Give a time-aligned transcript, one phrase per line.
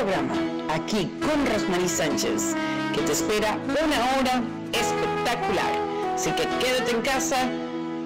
[0.00, 0.32] programa,
[0.72, 2.54] aquí con Rosmarie Sánchez,
[2.94, 4.42] que te espera una hora
[4.72, 5.72] espectacular.
[6.14, 7.36] Así que quédate en casa,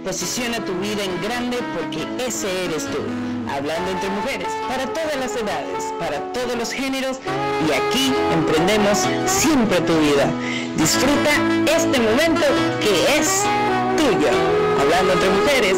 [0.05, 2.99] posiciona tu vida en grande porque ese eres tú.
[3.49, 7.19] Hablando entre mujeres, para todas las edades, para todos los géneros
[7.69, 10.27] y aquí emprendemos siempre tu vida.
[10.77, 11.31] Disfruta
[11.67, 12.43] este momento
[12.81, 13.45] que es
[13.97, 14.33] tuyo.
[14.81, 15.77] Hablando entre mujeres,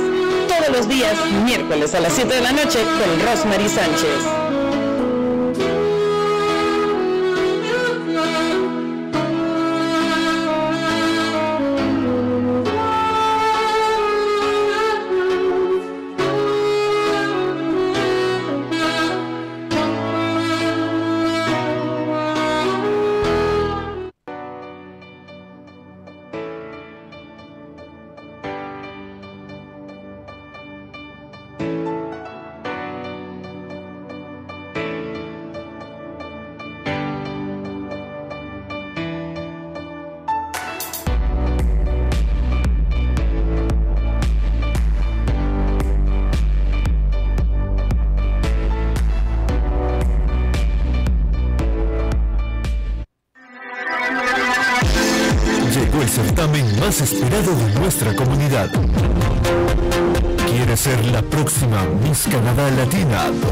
[0.49, 1.15] todos los días,
[1.45, 4.46] miércoles a las 7 de la noche con Rosmarie Sánchez.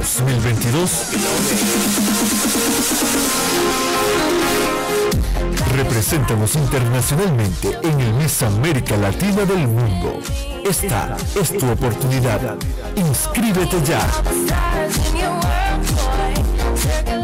[0.04, 0.90] 2022?
[5.74, 10.18] Represéntanos internacionalmente en el Miss América Latina del mundo.
[10.62, 12.56] Esta es tu oportunidad.
[12.96, 14.06] Inscríbete ya.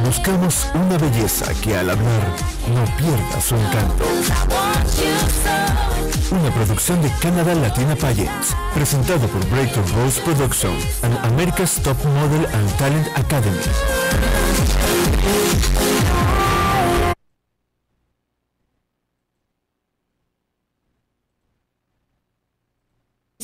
[0.03, 2.35] Buscamos una belleza que al hablar
[2.75, 4.05] no pierda su encanto.
[6.31, 12.47] Una producción de Canadá Latina Pageants, presentado por Breakthrough Rose Production and America's Top Model
[12.47, 13.59] and Talent Academy.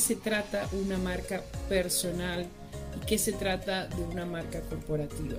[0.07, 2.47] se trata una marca personal
[2.95, 5.37] y qué se trata de una marca corporativa.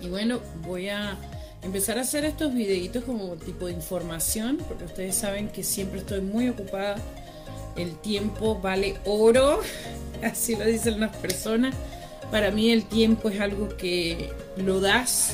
[0.00, 1.16] Y bueno, voy a
[1.62, 6.20] empezar a hacer estos videitos como tipo de información, porque ustedes saben que siempre estoy
[6.20, 6.96] muy ocupada.
[7.76, 9.60] El tiempo vale oro,
[10.22, 11.74] así lo dicen las personas.
[12.30, 15.32] Para mí el tiempo es algo que lo das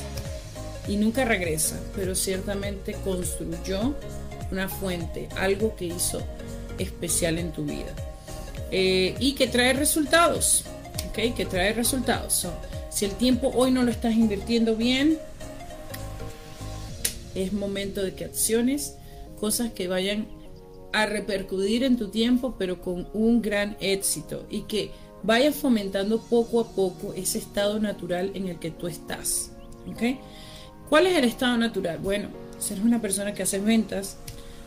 [0.87, 3.95] y nunca regresa, pero ciertamente construyó
[4.51, 6.21] una fuente, algo que hizo
[6.77, 7.93] especial en tu vida.
[8.71, 10.63] Eh, y que trae resultados,
[11.09, 11.35] ¿ok?
[11.35, 12.47] Que trae resultados.
[12.89, 15.17] Si el tiempo hoy no lo estás invirtiendo bien,
[17.35, 18.95] es momento de que acciones
[19.39, 20.27] cosas que vayan
[20.91, 24.91] a repercutir en tu tiempo, pero con un gran éxito y que
[25.23, 29.51] vayas fomentando poco a poco ese estado natural en el que tú estás.
[30.89, 31.99] ¿Cuál es el estado natural?
[31.99, 32.29] Bueno,
[32.59, 34.17] ser una persona que hace ventas,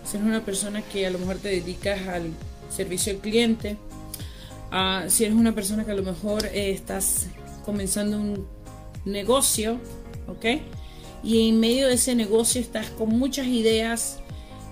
[0.04, 2.30] ser una persona que a lo mejor te dedicas al
[2.70, 3.76] servicio al cliente,
[4.72, 7.26] uh, si eres una persona que a lo mejor eh, estás
[7.64, 8.46] comenzando un
[9.04, 9.78] negocio,
[10.28, 10.60] ¿ok?
[11.22, 14.18] Y en medio de ese negocio estás con muchas ideas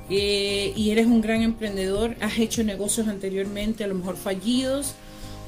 [0.08, 4.94] eh, y eres un gran emprendedor, has hecho negocios anteriormente, a lo mejor fallidos,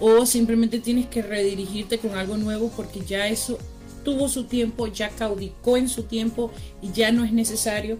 [0.00, 3.58] o simplemente tienes que redirigirte con algo nuevo porque ya eso
[4.04, 7.98] tuvo su tiempo, ya caudicó en su tiempo y ya no es necesario.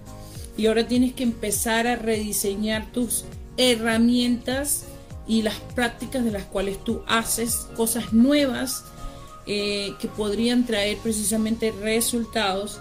[0.56, 3.24] Y ahora tienes que empezar a rediseñar tus
[3.56, 4.84] herramientas
[5.26, 8.84] y las prácticas de las cuales tú haces cosas nuevas
[9.46, 12.80] eh, que podrían traer precisamente resultados.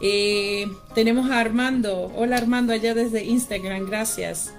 [0.00, 2.10] Eh, tenemos a Armando.
[2.16, 4.52] Hola Armando, allá desde Instagram, gracias.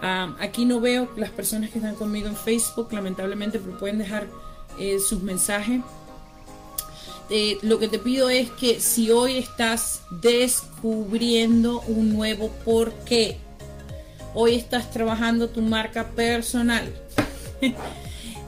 [0.00, 4.26] aquí no veo las personas que están conmigo en Facebook, lamentablemente, pero pueden dejar
[4.78, 5.80] eh, sus mensajes.
[7.62, 13.38] lo que te pido es que si hoy estás descubriendo un nuevo por qué,
[14.34, 16.92] hoy estás trabajando tu marca personal.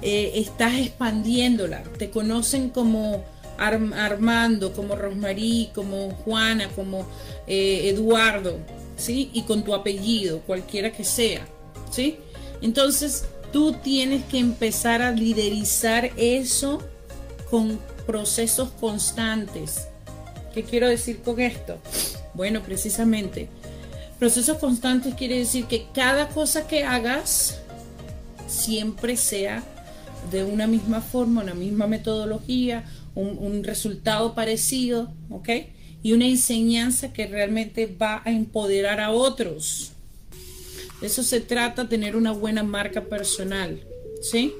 [0.02, 1.82] Eh, estás expandiéndola.
[1.98, 3.22] Te conocen como
[3.60, 7.06] Armando, como Rosmarí, como Juana, como
[7.46, 8.58] eh, Eduardo,
[8.96, 9.30] ¿sí?
[9.32, 11.46] Y con tu apellido, cualquiera que sea,
[11.90, 12.16] ¿sí?
[12.62, 16.80] Entonces, tú tienes que empezar a liderizar eso
[17.50, 19.88] con procesos constantes.
[20.54, 21.78] ¿Qué quiero decir con esto?
[22.34, 23.48] Bueno, precisamente,
[24.18, 27.58] procesos constantes quiere decir que cada cosa que hagas
[28.46, 29.62] siempre sea
[30.30, 32.84] de una misma forma, una misma metodología,
[33.20, 35.48] un, resultado parecido, ¿ok?
[36.02, 39.92] Y una enseñanza que realmente va a empoderar a otros.
[41.00, 43.80] De eso se trata, tener una buena marca personal,
[44.20, 44.54] ¿sí?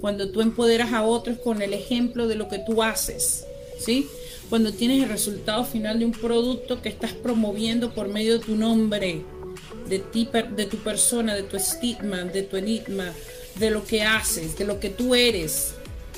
[0.00, 3.44] Cuando tú empoderas a otros con el ejemplo de lo que tú haces,
[3.78, 4.06] ¿sí?
[4.48, 8.56] cuando tienes el resultado final de un producto que estás promoviendo por medio de tu
[8.56, 9.22] nombre,
[9.88, 13.12] de ti, de tu persona, de tu estigma, de tu enigma,
[13.58, 15.74] de lo que haces, de lo que tú eres,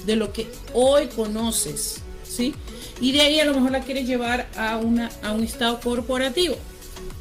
[0.06, 2.54] de lo que hoy conoces, ¿sí?
[3.00, 6.56] Y de ahí a lo mejor la quieres llevar a, una, a un estado corporativo,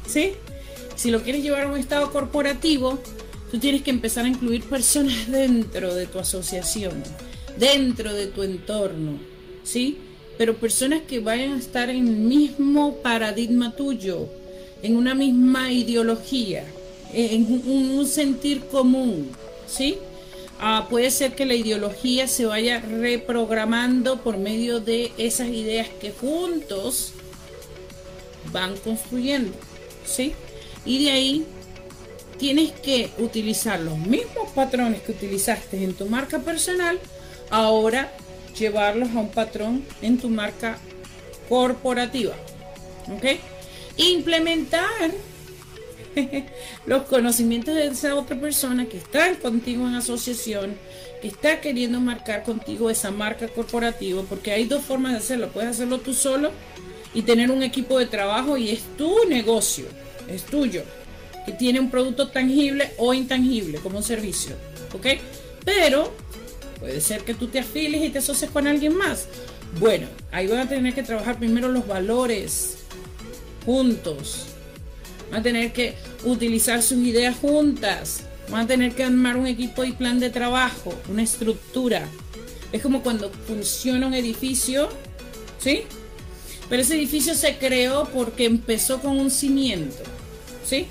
[0.06, 0.32] ¿sí?
[0.96, 2.98] Si lo quieres llevar a un estado corporativo,
[3.50, 7.02] tú tienes que empezar a incluir personas dentro de tu asociación,
[7.58, 9.18] dentro de tu entorno,
[9.62, 9.98] ¿sí?
[10.36, 14.28] Pero personas que vayan a estar en el mismo paradigma tuyo,
[14.82, 16.64] en una misma ideología,
[17.12, 19.30] en un, sentir común,
[19.66, 19.98] ¿sí?
[20.60, 26.10] Ah, puede ser que la ideología se vaya reprogramando por medio de esas ideas que
[26.10, 27.12] juntos
[28.52, 29.52] van construyendo,
[30.04, 30.34] ¿sí?
[30.84, 31.46] Y de ahí
[32.38, 36.98] tienes que utilizar los mismos patrones que utilizaste en tu marca personal,
[37.50, 38.12] ahora
[38.58, 40.78] llevarlos a un patrón en tu marca
[41.48, 42.34] corporativa.
[43.12, 43.38] ¿Ok?
[43.96, 45.10] Implementar
[46.86, 50.76] los conocimientos de esa otra persona que está contigo en asociación,
[51.20, 55.48] que está queriendo marcar contigo esa marca corporativa, porque hay dos formas de hacerlo.
[55.48, 56.50] Puedes hacerlo tú solo
[57.14, 59.86] y tener un equipo de trabajo y es tu negocio,
[60.28, 60.82] es tuyo,
[61.46, 64.56] que tiene un producto tangible o intangible como un servicio.
[64.94, 65.06] ¿Ok?
[65.64, 66.12] Pero
[66.78, 69.26] puede ser que tú te afiles y te asocies con alguien más.
[69.78, 72.78] Bueno, ahí van a tener que trabajar primero los valores
[73.66, 74.46] juntos
[75.30, 75.94] van a tener que
[76.24, 80.94] utilizar sus ideas juntas, van a tener que armar un equipo y plan de trabajo,
[81.08, 82.08] una estructura.
[82.72, 84.88] Es como cuando funciona un edificio,
[85.58, 85.82] ¿sí?
[86.68, 90.02] Pero ese edificio se creó porque empezó con un cimiento,
[90.64, 90.86] ¿sí?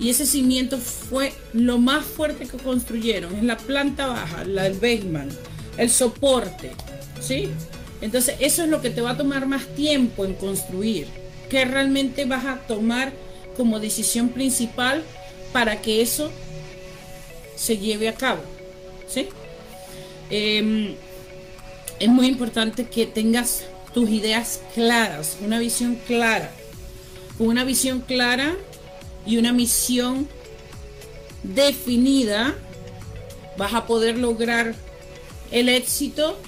[0.00, 4.74] Y ese cimiento fue lo más fuerte que construyeron, es la planta baja, la, el
[4.74, 5.32] basement,
[5.76, 6.72] el soporte,
[7.20, 7.50] ¿sí?
[8.00, 11.06] Entonces eso es lo que te va a tomar más tiempo en construir,
[11.48, 13.12] que realmente vas a tomar
[13.56, 15.04] como decisión principal
[15.52, 16.30] para que eso
[17.56, 18.42] se lleve a cabo.
[19.06, 19.28] ¿sí?
[20.30, 20.94] Em,
[22.00, 23.64] es muy importante que tengas
[23.94, 26.50] tus ideas claras, una visión clara.
[27.38, 28.54] Con una visión clara
[29.26, 30.28] y una misión
[31.42, 32.54] definida,
[33.56, 34.74] vas a poder lograr
[35.50, 36.38] el éxito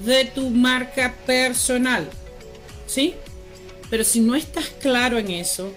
[0.00, 2.08] de tu marca personal.
[2.86, 3.14] ¿Sí?
[3.90, 5.72] Pero si no estás claro en eso,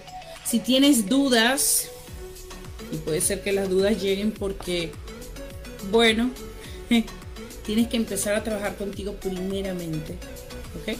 [0.48, 1.90] si tienes dudas,
[2.90, 4.92] y puede ser que las dudas lleguen porque,
[5.90, 6.30] bueno,
[7.66, 10.14] tienes que empezar a trabajar contigo primeramente.
[10.80, 10.96] ¿Ok?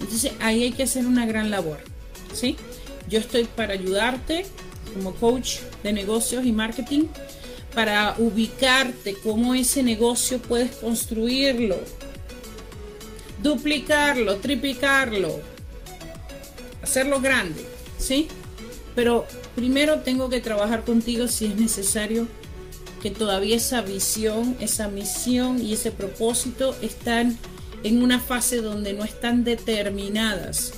[0.00, 1.78] Entonces ahí hay que hacer una gran labor.
[2.34, 2.56] ¿Sí?
[3.08, 4.44] Yo estoy para ayudarte
[4.92, 7.04] como coach de negocios y marketing
[7.74, 11.76] para ubicarte cómo ese negocio puedes construirlo,
[13.42, 15.40] duplicarlo, triplicarlo,
[16.82, 17.64] hacerlo grande,
[17.98, 18.28] ¿sí?
[18.94, 22.26] Pero primero tengo que trabajar contigo si es necesario
[23.02, 27.36] que todavía esa visión, esa misión y ese propósito están
[27.82, 30.72] en una fase donde no están determinadas.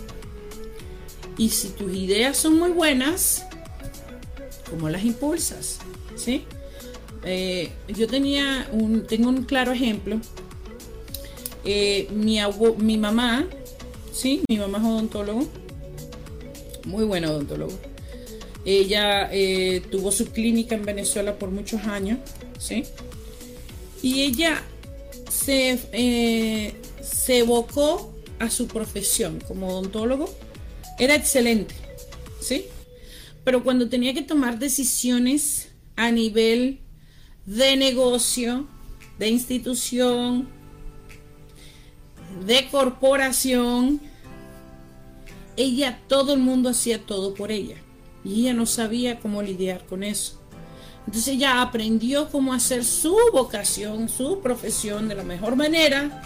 [1.38, 3.44] Y si tus ideas son muy buenas,
[4.70, 5.78] ¿cómo las impulsas?
[6.16, 6.44] ¿Sí?
[7.24, 8.68] Eh, yo tenía
[9.08, 10.18] tengo un claro ejemplo.
[11.64, 12.38] Eh, mi,
[12.78, 13.46] mi mamá,
[14.12, 14.42] ¿sí?
[14.48, 15.46] Mi mamá es odontólogo,
[16.84, 17.72] muy buen odontólogo.
[18.66, 22.18] Ella eh, tuvo su clínica en Venezuela por muchos años,
[22.58, 22.82] ¿sí?
[24.02, 24.60] Y ella
[25.30, 30.28] se, eh, se evocó a su profesión como odontólogo.
[30.98, 31.76] Era excelente,
[32.40, 32.64] ¿sí?
[33.44, 36.80] Pero cuando tenía que tomar decisiones a nivel
[37.44, 38.66] de negocio,
[39.20, 40.48] de institución,
[42.44, 44.00] de corporación,
[45.56, 47.76] ella, todo el mundo hacía todo por ella
[48.26, 50.40] y ella no sabía cómo lidiar con eso.
[51.06, 56.22] Entonces ella aprendió cómo hacer su vocación, su profesión de la mejor manera,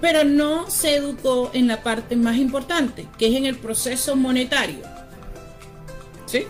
[0.00, 4.80] pero no se educó en la parte más importante, que es en el proceso monetario.
[6.26, 6.46] ¿Sí?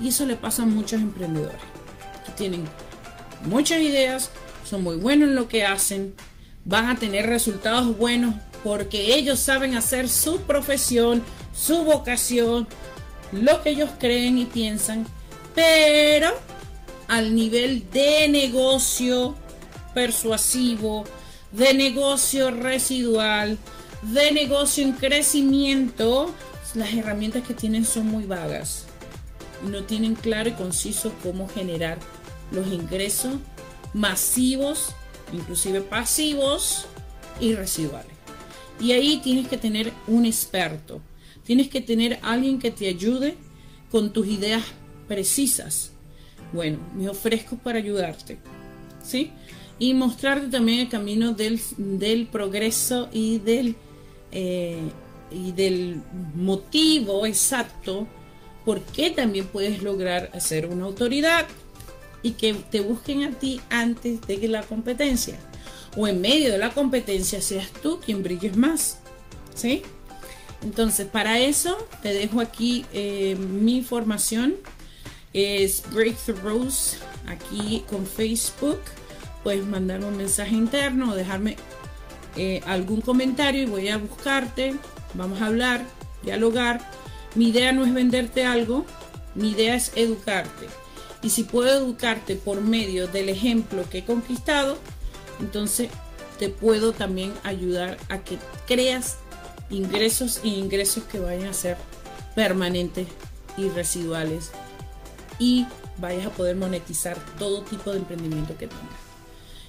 [0.00, 1.60] Y eso le pasa a muchos emprendedores,
[2.24, 2.64] que tienen
[3.44, 4.30] muchas ideas,
[4.64, 6.14] son muy buenos en lo que hacen,
[6.64, 11.22] van a tener resultados buenos porque ellos saben hacer su profesión,
[11.54, 12.66] su vocación,
[13.32, 15.06] lo que ellos creen y piensan,
[15.54, 16.30] pero
[17.08, 19.34] al nivel de negocio
[19.94, 21.04] persuasivo,
[21.52, 23.58] de negocio residual,
[24.02, 26.32] de negocio en crecimiento,
[26.74, 28.86] las herramientas que tienen son muy vagas
[29.62, 31.98] no tienen claro y conciso cómo generar
[32.50, 33.34] los ingresos
[33.92, 34.92] masivos,
[35.32, 36.86] inclusive pasivos
[37.40, 38.12] y residuales.
[38.80, 41.00] Y ahí tienes que tener un experto.
[41.50, 43.34] Tienes que tener alguien que te ayude
[43.90, 44.62] con tus ideas
[45.08, 45.90] precisas.
[46.52, 48.38] Bueno, me ofrezco para ayudarte.
[49.02, 49.32] ¿Sí?
[49.76, 53.74] Y mostrarte también el camino del, del progreso y del,
[54.30, 54.78] eh,
[55.32, 56.00] y del
[56.36, 58.06] motivo exacto
[58.64, 61.48] por qué también puedes lograr ser una autoridad
[62.22, 65.36] y que te busquen a ti antes de que la competencia
[65.96, 69.00] o en medio de la competencia seas tú quien brilles más.
[69.52, 69.82] ¿Sí?
[70.62, 74.56] Entonces, para eso te dejo aquí eh, mi información.
[75.32, 78.80] Es Breakthroughs aquí con Facebook.
[79.42, 81.56] Puedes mandarme un mensaje interno o dejarme
[82.36, 84.74] eh, algún comentario y voy a buscarte.
[85.14, 85.84] Vamos a hablar,
[86.22, 86.80] dialogar.
[87.34, 88.84] Mi idea no es venderte algo,
[89.34, 90.66] mi idea es educarte.
[91.22, 94.78] Y si puedo educarte por medio del ejemplo que he conquistado,
[95.38, 95.90] entonces
[96.38, 99.18] te puedo también ayudar a que creas
[99.70, 101.76] ingresos y ingresos que vayan a ser
[102.34, 103.06] permanentes
[103.56, 104.50] y residuales
[105.38, 105.66] y
[105.98, 108.86] vayas a poder monetizar todo tipo de emprendimiento que tengas.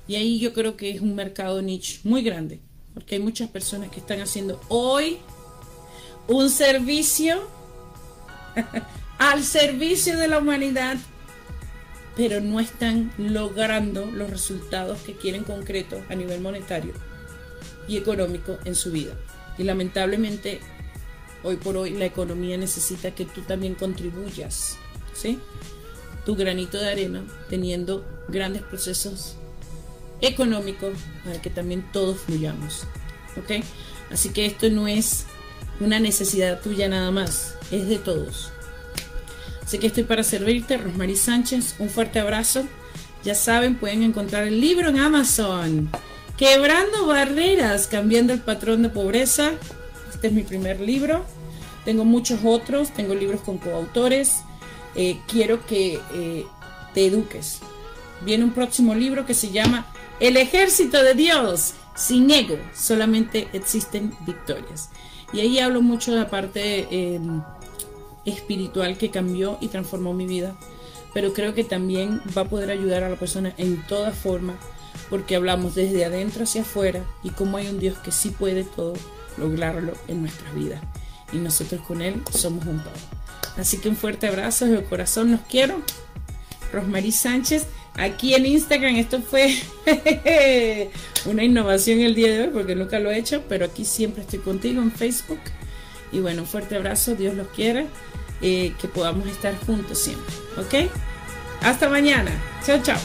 [0.08, 2.60] Y ahí yo creo que es un mercado niche muy grande,
[2.94, 5.20] porque hay muchas personas que están haciendo hoy
[6.28, 7.48] un servicio
[9.18, 10.98] al servicio de la humanidad
[12.16, 16.94] pero no están logrando los resultados que quieren concretos a nivel monetario
[17.88, 19.14] y económico en su vida.
[19.58, 20.60] Y lamentablemente,
[21.44, 24.78] hoy por hoy la economía necesita que tú también contribuyas,
[25.14, 25.40] ¿sí?
[26.26, 29.36] Tu granito de arena teniendo grandes procesos
[30.22, 30.94] económicos
[31.24, 32.86] para que también todos fluyamos,
[33.38, 33.64] ¿ok?
[34.12, 35.26] Así que esto no es
[35.80, 38.52] una necesidad tuya nada más, es de todos.
[39.64, 41.76] Así que estoy para servirte, Rosmarie Sánchez.
[41.80, 42.66] Un fuerte abrazo.
[43.24, 45.90] Ya saben, pueden encontrar el libro en Amazon.
[46.42, 49.52] Quebrando barreras, cambiando el patrón de pobreza.
[50.12, 51.24] Este es mi primer libro.
[51.86, 54.38] Tengo muchos otros, tengo libros con coautores.
[54.96, 56.48] Eh, quiero que eh,
[56.96, 57.60] te eduques.
[58.26, 59.86] Viene un próximo libro que se llama
[60.20, 61.76] El ejército de Dios.
[61.96, 64.90] Sin ego, solamente existen victorias.
[65.34, 66.88] Y ahí hablo mucho de la parte...
[66.90, 67.20] Eh,
[68.24, 70.56] espiritual que cambió y transformó mi vida.
[71.14, 74.56] Pero creo que también va a poder ayudar a la persona en toda forma,
[75.10, 78.94] porque hablamos desde adentro hacia afuera y como hay un Dios que sí puede todo
[79.38, 80.82] lograrlo en nuestras vidas.
[81.34, 82.94] Y nosotros con Él somos un todo.
[83.58, 85.82] Así que un fuerte abrazo de corazón, los quiero.
[86.72, 89.56] Rosmarie Sánchez, aquí en Instagram, esto fue
[91.26, 94.40] una innovación el día de hoy porque nunca lo he hecho, pero aquí siempre estoy
[94.40, 95.40] contigo en Facebook.
[96.14, 97.86] Y bueno, un fuerte abrazo, Dios los quiera.
[98.42, 100.34] Eh, que podamos estar juntos siempre.
[100.58, 100.90] ¿Ok?
[101.62, 102.32] Hasta mañana.
[102.66, 102.98] Chao, chao.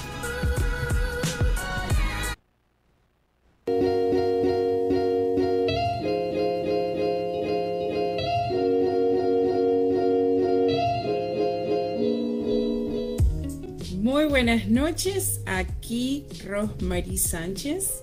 [14.97, 18.01] Noches, aquí Rosmarie Sánchez.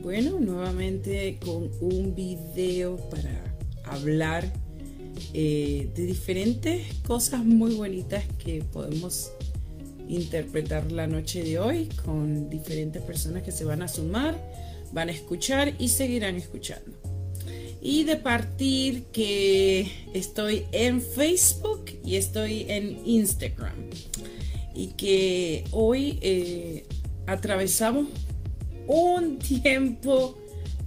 [0.00, 4.50] Bueno, nuevamente con un video para hablar
[5.34, 9.30] eh, de diferentes cosas muy bonitas que podemos
[10.08, 14.34] interpretar la noche de hoy con diferentes personas que se van a sumar,
[14.90, 16.96] van a escuchar y seguirán escuchando.
[17.82, 23.81] Y de partir que estoy en Facebook y estoy en Instagram.
[24.74, 26.84] Y que hoy eh,
[27.26, 28.08] atravesamos
[28.86, 30.38] un tiempo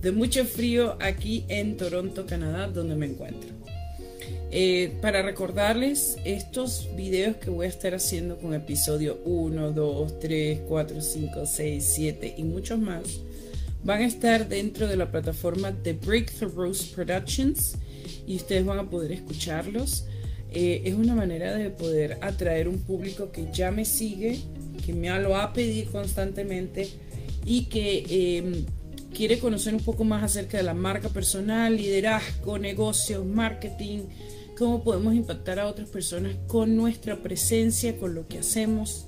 [0.02, 3.50] de mucho frío aquí en Toronto, Canadá, donde me encuentro.
[4.52, 10.62] Eh, para recordarles estos videos que voy a estar haciendo con episodio 1, 2, 3,
[10.68, 13.20] 4, 5, 6, 7 y muchos más,
[13.84, 17.76] van a estar dentro de la plataforma de Breakthroughs Productions
[18.26, 20.06] y ustedes van a poder escucharlos.
[20.52, 24.40] Eh, es una manera de poder atraer un público que ya me sigue,
[24.86, 26.88] que me lo ha pedido constantemente
[27.46, 28.66] y que eh,
[29.14, 34.04] quiere conocer un poco más acerca de la marca personal, liderazgo, negocios, marketing,
[34.58, 39.08] cómo podemos impactar a otras personas con nuestra presencia, con lo que hacemos.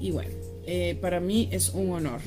[0.00, 0.34] Y bueno,
[0.66, 2.20] eh, para mí es un honor.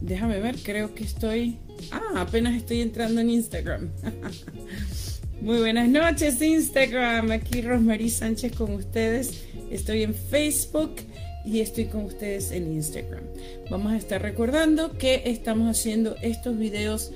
[0.00, 1.58] Déjame ver, creo que estoy...
[1.90, 3.90] Ah, apenas estoy entrando en Instagram.
[5.40, 9.44] Muy buenas noches Instagram, aquí Rosmarie Sánchez con ustedes.
[9.70, 10.96] Estoy en Facebook
[11.44, 13.24] y estoy con ustedes en Instagram.
[13.70, 17.10] Vamos a estar recordando que estamos haciendo estos videos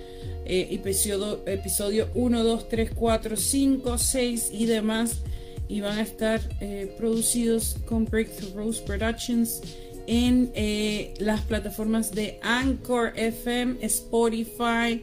[0.44, 5.22] eh, episodio, episodio 1, 2, 3, 4, 5, 6 y demás.
[5.68, 9.62] Y van a estar eh, producidos con Breakthrough Rose Productions
[10.06, 15.02] en eh, las plataformas de Anchor FM, Spotify,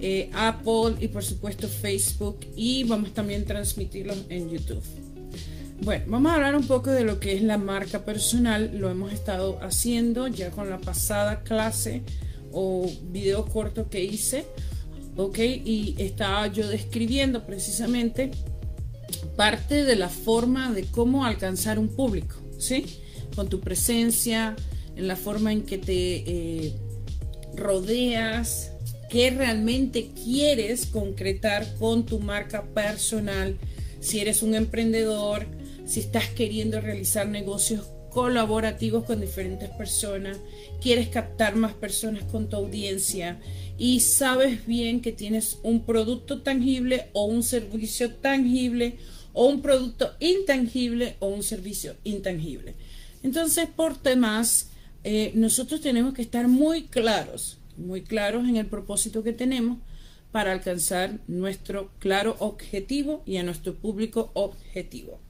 [0.00, 4.82] eh, Apple y por supuesto Facebook y vamos también a transmitirlos en YouTube.
[5.82, 8.70] Bueno, vamos a hablar un poco de lo que es la marca personal.
[8.74, 12.02] Lo hemos estado haciendo ya con la pasada clase
[12.52, 14.46] o video corto que hice.
[15.16, 18.30] Ok, y estaba yo describiendo precisamente
[19.36, 22.86] parte de la forma de cómo alcanzar un público, ¿sí?
[23.34, 24.56] Con tu presencia,
[24.96, 26.74] en la forma en que te eh,
[27.56, 28.72] rodeas,
[29.14, 33.56] qué realmente quieres concretar con tu marca personal,
[34.00, 35.46] si eres un emprendedor,
[35.86, 40.38] si estás queriendo realizar negocios colaborativos con diferentes personas,
[40.82, 43.38] quieres captar más personas con tu audiencia
[43.78, 48.98] y sabes bien que tienes un producto tangible o un servicio tangible
[49.32, 52.74] o un producto intangible o un servicio intangible.
[53.22, 54.70] Entonces, por temas,
[55.04, 59.78] eh, nosotros tenemos que estar muy claros, muy claros en el propósito que tenemos
[60.32, 65.20] para alcanzar nuestro claro objetivo y a nuestro público objetivo.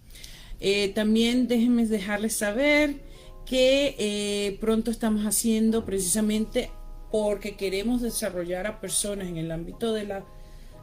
[0.61, 2.97] Eh, también déjenme dejarles saber
[3.45, 6.71] que eh, pronto estamos haciendo precisamente
[7.11, 10.25] porque queremos desarrollar a personas en el ámbito de la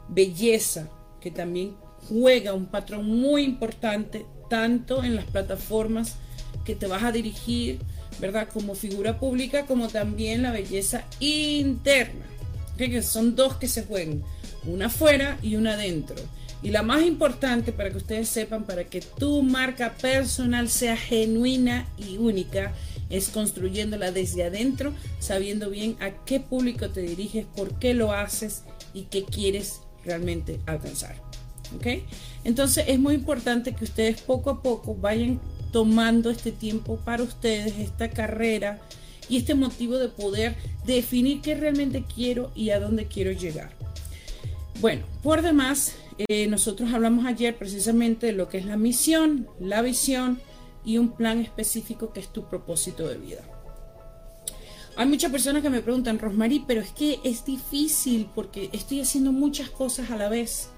[0.08, 0.88] belleza,
[1.20, 1.76] que también
[2.08, 6.16] juega un patrón muy importante, tanto en las plataformas
[6.64, 7.80] que te vas a dirigir,
[8.22, 8.48] ¿verdad?
[8.52, 12.24] Como figura pública, como también la belleza interna,
[12.78, 14.22] que son dos que se juegan,
[14.64, 16.14] una afuera y una adentro.
[16.62, 21.88] Y la más importante para que ustedes sepan, para que tu marca personal sea genuina
[21.98, 22.72] y única,
[23.10, 28.62] es construyéndola desde adentro, sabiendo bien a qué público te diriges, por qué lo haces
[28.94, 31.16] y qué quieres realmente alcanzar.
[31.74, 32.04] ¿Ok?
[32.44, 35.40] Entonces es muy importante que ustedes poco a poco vayan
[35.72, 38.80] tomando este tiempo para ustedes, esta carrera
[39.28, 43.70] y este motivo de poder definir qué realmente quiero y a dónde quiero llegar.
[44.80, 45.96] Bueno, por demás,
[46.28, 50.40] eh, nosotros hablamos ayer precisamente de lo que es la misión, la visión
[50.84, 53.42] y un plan específico que es tu propósito de vida.
[54.96, 59.32] Hay muchas personas que me preguntan, Rosmarie, pero es que es difícil porque estoy haciendo
[59.32, 60.68] muchas cosas a la vez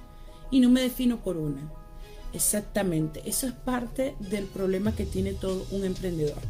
[0.51, 1.73] y no me defino por una.
[2.35, 6.43] Exactamente, eso es parte del problema que tiene todo un emprendedor,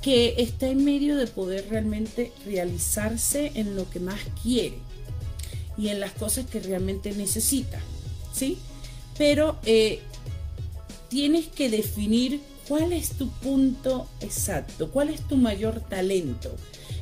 [0.00, 4.78] que está en medio de poder realmente realizarse en lo que más quiere
[5.76, 7.78] y en las cosas que realmente necesita.
[8.32, 8.56] ¿sí?
[9.18, 10.00] Pero eh,
[11.08, 16.56] tienes que definir cuál es tu punto exacto, cuál es tu mayor talento,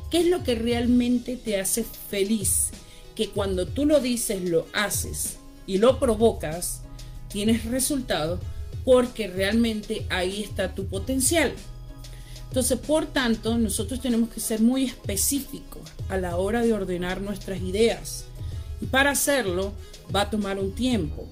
[0.09, 2.71] qué es lo que realmente te hace feliz,
[3.15, 6.81] que cuando tú lo dices, lo haces y lo provocas,
[7.31, 8.39] tienes resultados
[8.83, 11.53] porque realmente ahí está tu potencial.
[12.47, 17.61] Entonces, por tanto, nosotros tenemos que ser muy específicos a la hora de ordenar nuestras
[17.61, 18.25] ideas.
[18.81, 19.73] Y para hacerlo,
[20.13, 21.27] va a tomar un tiempo.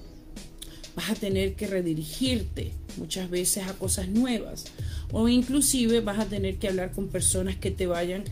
[0.96, 4.64] Vas a tener que redirigirte muchas veces a cosas nuevas
[5.12, 8.24] o inclusive vas a tener que hablar con personas que te vayan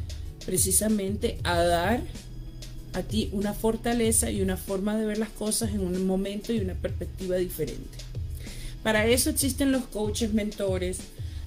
[0.45, 2.03] precisamente a dar
[2.99, 6.61] a ti una fortaleza y una forma de ver las cosas en un momento y
[6.61, 7.99] una perspectiva diferente.
[8.83, 10.99] Para eso existen los coaches, mentores.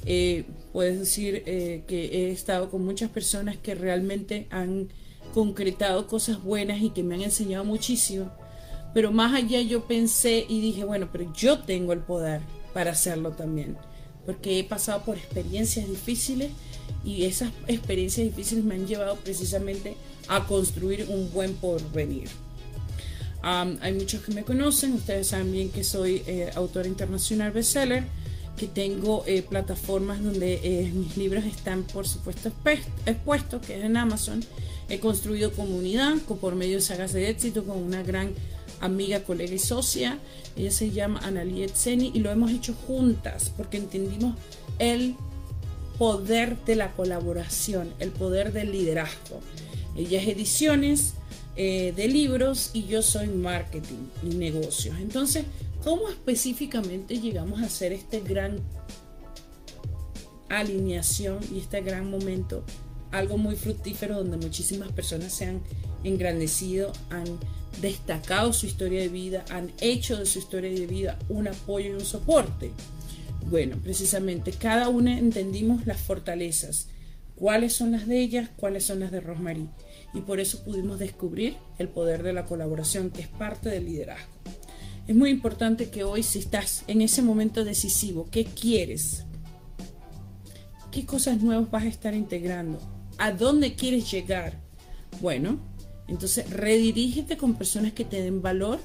[0.05, 4.89] Eh, puedes decir eh, que he estado con muchas personas que realmente han
[5.33, 8.31] concretado cosas buenas y que me han enseñado muchísimo.
[8.93, 12.41] Pero más allá yo pensé y dije, bueno, pero yo tengo el poder
[12.73, 13.77] para hacerlo también.
[14.25, 16.51] Porque he pasado por experiencias difíciles
[17.03, 19.95] y esas experiencias difíciles me han llevado precisamente
[20.39, 22.29] construir un buen porvenir.
[23.43, 28.05] hay muchos que me conocen, ustedes saben bien que soy eh, autora internacional bestseller,
[28.57, 32.51] que tengo eh, plataformas donde eh, mis libros están por supuesto
[33.05, 34.43] expuestos, que es en Amazon.
[34.89, 38.33] He construido comunidad por medio de sagas de éxito con una gran
[38.81, 40.19] amiga, colega y socia.
[40.55, 44.35] Ella se llama Analiet Seni y lo hemos hecho juntas porque entendimos
[44.79, 45.15] el
[45.97, 49.39] poder de la colaboración, el poder del liderazgo.
[49.95, 51.13] Ella es ediciones
[51.55, 54.95] eh, de libros y yo soy marketing y negocios.
[54.99, 55.45] Entonces,
[55.83, 58.59] ¿cómo específicamente llegamos a hacer este gran
[60.49, 62.63] alineación y este gran momento?
[63.11, 65.61] Algo muy fructífero donde muchísimas personas se han
[66.03, 67.25] engrandecido, han
[67.81, 71.93] destacado su historia de vida, han hecho de su historia de vida un apoyo y
[71.93, 72.71] un soporte.
[73.49, 76.87] Bueno, precisamente cada una entendimos las fortalezas,
[77.41, 79.67] cuáles son las de ellas, cuáles son las de Rosemary.
[80.13, 84.31] Y por eso pudimos descubrir el poder de la colaboración, que es parte del liderazgo.
[85.07, 89.25] Es muy importante que hoy, si estás en ese momento decisivo, ¿qué quieres?
[90.91, 92.79] ¿Qué cosas nuevas vas a estar integrando?
[93.17, 94.59] ¿A dónde quieres llegar?
[95.19, 95.59] Bueno,
[96.07, 98.79] Entonces, redirígete con personas que te den valor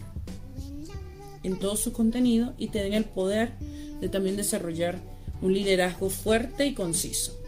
[1.43, 3.53] en todo su contenido y te den el poder
[4.01, 4.99] de también desarrollar
[5.43, 7.46] un liderazgo fuerte y conciso.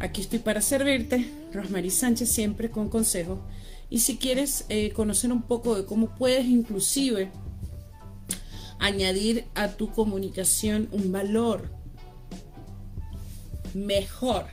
[0.00, 3.38] Aquí estoy para servirte, Rosmarie Sánchez, siempre con consejos.
[3.90, 7.30] Y si quieres eh, conocer un poco de cómo puedes inclusive
[8.78, 11.70] añadir a tu comunicación un valor
[13.74, 14.46] mejor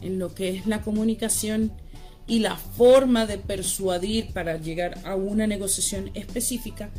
[0.00, 1.70] en lo que es la comunicación
[2.26, 6.90] y la forma de persuadir para llegar a una negociación específica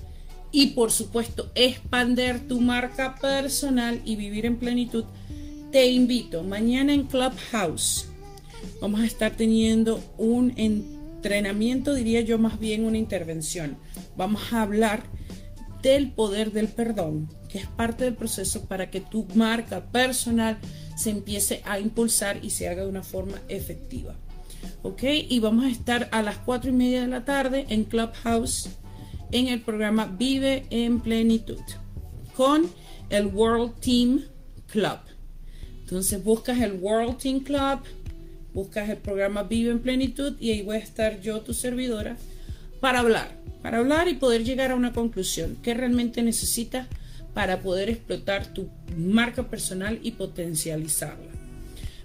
[0.51, 5.05] y por supuesto expander tu marca personal y vivir en plenitud,
[5.75, 8.07] te invito mañana en Clubhouse.
[8.79, 13.75] Vamos a estar teniendo un entrenamiento, diría yo más bien una intervención.
[14.15, 15.03] Vamos a hablar
[15.81, 20.59] del poder del perdón, que es parte del proceso para que tu marca personal
[20.95, 24.15] se empiece a impulsar y se haga de una forma efectiva.
[24.81, 25.03] ¿Ok?
[25.27, 28.69] Y vamos a estar a las 4 y media de la tarde en Clubhouse
[29.33, 31.59] en el programa Vive en Plenitud
[32.33, 32.65] con
[33.09, 34.21] el World Team
[34.67, 35.14] Club.
[35.85, 37.81] Entonces buscas el World Team Club,
[38.55, 42.17] buscas el programa Vive en Plenitud y ahí voy a estar yo, tu servidora,
[42.79, 43.29] para hablar,
[43.61, 45.57] para hablar y poder llegar a una conclusión.
[45.61, 46.87] ¿Qué realmente necesitas
[47.35, 48.67] para poder explotar tu
[48.97, 51.29] marca personal y potencializarla?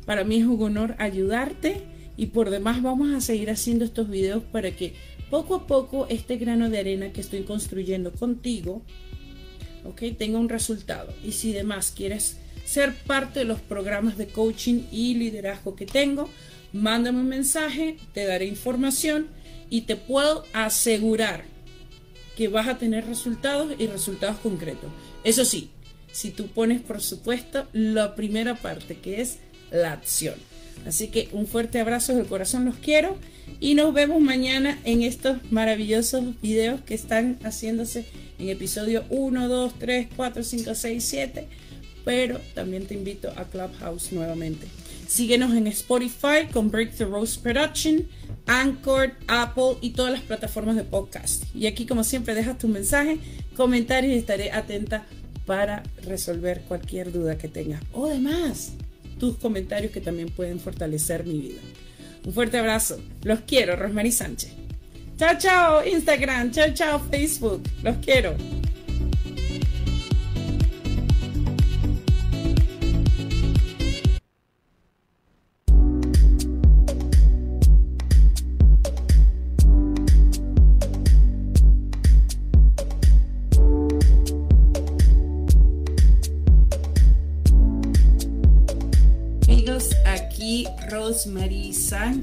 [0.05, 1.81] Para mí es un honor ayudarte
[2.19, 4.93] y por demás vamos a seguir haciendo estos videos para que
[5.31, 8.83] poco a poco este grano de arena que estoy construyendo contigo,
[9.87, 11.15] ok, tenga un resultado.
[11.25, 16.29] Y si además quieres ser parte de los programas de coaching y liderazgo que tengo,
[16.73, 19.27] mándame un mensaje, te daré información
[19.69, 21.45] y te puedo asegurar
[22.37, 24.91] que vas a tener resultados y resultados concretos.
[25.25, 25.71] Eso sí,
[26.13, 29.39] si tú pones por supuesto la primera parte que es
[29.71, 30.35] la acción.
[30.87, 33.17] Así que un fuerte abrazo del corazón, los quiero
[33.61, 38.07] y nos vemos mañana en estos maravillosos videos que están haciéndose
[38.39, 41.47] en episodio 1, 2, 3, 4, 5, 6, 7.
[42.05, 44.67] Pero también te invito a Clubhouse nuevamente.
[45.07, 48.07] Síguenos en Spotify con Breakthrough Rose Production,
[48.47, 51.45] Anchor, Apple y todas las plataformas de podcast.
[51.55, 53.19] Y aquí, como siempre, dejas tu mensaje,
[53.57, 55.05] comentarios y estaré atenta
[55.47, 57.83] para resolver cualquier duda que tengas.
[57.93, 58.73] O demás,
[59.19, 61.61] tus comentarios que también pueden fortalecer mi vida.
[62.25, 63.01] Un fuerte abrazo.
[63.23, 64.53] Los quiero, Rosmarie Sánchez.
[65.17, 66.51] Chao, chao, Instagram.
[66.51, 67.63] Chao, chao, Facebook.
[67.83, 68.60] Los quiero.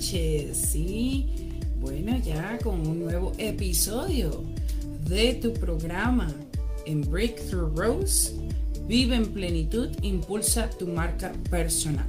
[0.07, 1.25] ¿Sí?
[1.81, 4.41] Bueno, ya con un nuevo episodio
[5.05, 6.33] de tu programa
[6.85, 8.33] en Breakthrough Rose.
[8.87, 12.07] Vive en plenitud, impulsa tu marca personal.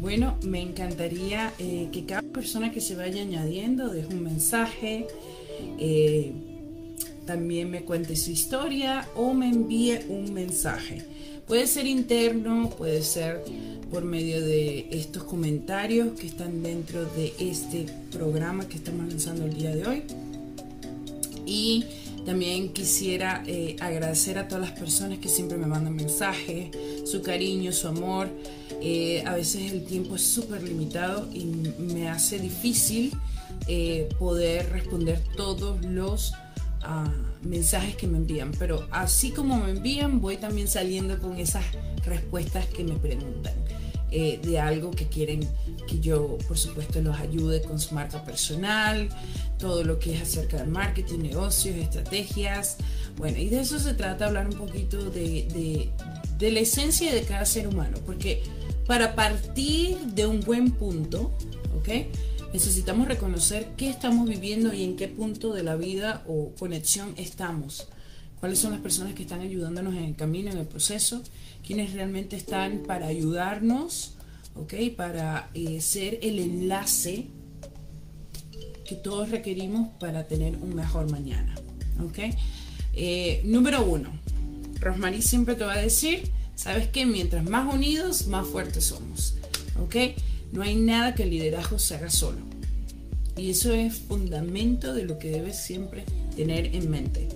[0.00, 5.06] Bueno, me encantaría eh, que cada persona que se vaya añadiendo deje un mensaje,
[5.78, 6.32] eh,
[7.26, 11.04] también me cuente su historia o me envíe un mensaje.
[11.46, 13.44] Puede ser interno, puede ser
[13.90, 19.54] por medio de estos comentarios que están dentro de este programa que estamos lanzando el
[19.54, 20.02] día de hoy.
[21.44, 21.84] Y
[22.24, 26.70] también quisiera eh, agradecer a todas las personas que siempre me mandan mensajes,
[27.04, 28.28] su cariño, su amor.
[28.80, 33.12] Eh, a veces el tiempo es súper limitado y me hace difícil
[33.66, 36.32] eh, poder responder todos los
[36.82, 38.52] ah, mensajes que me envían.
[38.58, 41.64] Pero así como me envían, voy también saliendo con esas
[42.04, 43.54] respuestas que me preguntan.
[44.14, 45.48] Eh, de algo que quieren
[45.88, 49.08] que yo, por supuesto, los ayude con su marca personal,
[49.58, 52.76] todo lo que es acerca del marketing, negocios, estrategias.
[53.16, 55.90] Bueno, y de eso se trata, hablar un poquito de,
[56.38, 58.42] de la esencia de cada ser humano, porque
[58.86, 61.32] para partir de un buen punto,
[61.74, 61.88] ¿ok?
[62.52, 67.88] Necesitamos reconocer qué estamos viviendo y en qué punto de la vida o conexión estamos.
[68.40, 71.22] Cuáles son las personas que están ayudándonos en el camino, en el proceso
[71.64, 74.14] quienes realmente están para ayudarnos,
[74.56, 74.74] ¿ok?
[74.96, 77.28] Para eh, ser el enlace
[78.84, 81.54] que todos requerimos para tener un mejor mañana,
[82.04, 82.18] ¿ok?
[82.94, 84.10] Eh, número uno,
[84.80, 87.06] Rosmarie siempre te va a decir, ¿sabes qué?
[87.06, 89.36] Mientras más unidos, más fuertes somos,
[89.80, 89.96] ¿ok?
[90.52, 92.38] No hay nada que el liderazgo se haga solo.
[93.36, 96.04] Y eso es fundamento de lo que debes siempre
[96.36, 97.28] tener en mente.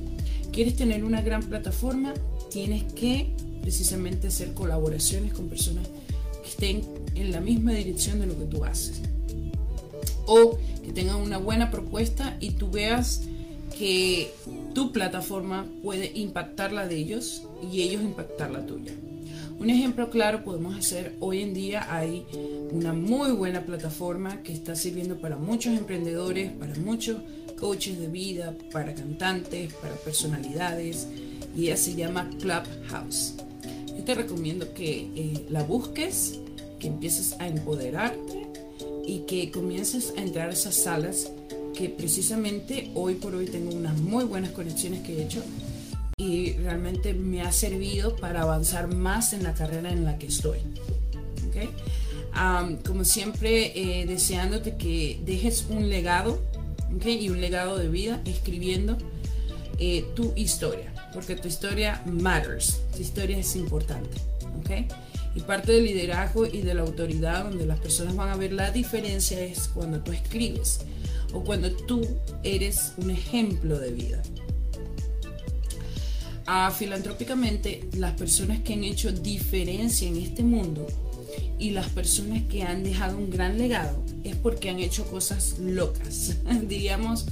[0.52, 2.12] ¿Quieres tener una gran plataforma?
[2.50, 3.30] Tienes que
[3.62, 5.88] precisamente hacer colaboraciones con personas
[6.42, 6.82] que estén
[7.14, 9.00] en la misma dirección de lo que tú haces.
[10.28, 13.22] o que tengan una buena propuesta y tú veas
[13.78, 14.32] que
[14.74, 18.92] tu plataforma puede impactar la de ellos y ellos impactar la tuya.
[19.58, 22.26] Un ejemplo claro podemos hacer hoy en día hay
[22.72, 27.18] una muy buena plataforma que está sirviendo para muchos emprendedores, para muchos
[27.58, 31.08] coaches de vida, para cantantes, para personalidades
[31.56, 33.34] y ella se llama Clubhouse.
[33.96, 36.38] Yo te recomiendo que eh, la busques,
[36.78, 38.46] que empieces a empoderarte
[39.06, 41.32] y que comiences a entrar a esas salas
[41.74, 45.42] que precisamente hoy por hoy tengo unas muy buenas conexiones que he hecho
[46.18, 50.60] y realmente me ha servido para avanzar más en la carrera en la que estoy.
[52.86, 56.42] como siempre, eh, deseándote que dejes un legado
[57.04, 58.96] y un legado de vida escribiendo
[59.78, 64.16] eh, tu historia, porque tu historia matters, tu historia es importante.
[65.34, 68.70] Y parte del liderazgo y de la autoridad donde las personas van a ver la
[68.70, 70.80] diferencia es cuando tú escribes
[71.34, 72.06] o cuando tú
[72.42, 74.22] eres un ejemplo de vida.
[76.46, 80.86] Ah, filantrópicamente, las personas que han hecho diferencia en este mundo
[81.58, 86.36] y las personas que han dejado un gran legado es porque han hecho cosas locas,
[86.68, 87.26] diríamos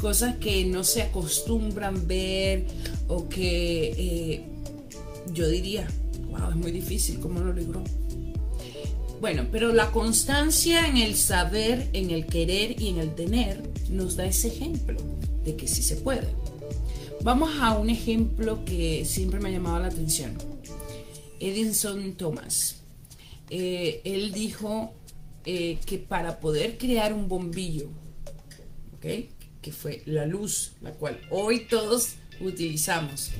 [0.00, 2.66] cosas que no se acostumbran ver
[3.08, 4.42] o que eh,
[5.32, 5.88] yo diría,
[6.30, 7.82] wow, es muy difícil, ¿cómo lo logró?
[9.20, 14.14] Bueno, pero la constancia en el saber, en el querer y en el tener nos
[14.14, 15.00] da ese ejemplo
[15.44, 16.28] de que sí se puede.
[17.22, 20.38] Vamos a un ejemplo que siempre me ha llamado la atención.
[21.40, 22.82] Edison Thomas.
[23.50, 24.94] Eh, él dijo
[25.44, 27.88] eh, que para poder crear un bombillo,
[29.00, 33.30] que fue la luz, la cual hoy todos utilizamos,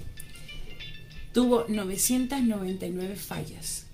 [1.32, 3.86] tuvo 999 fallas.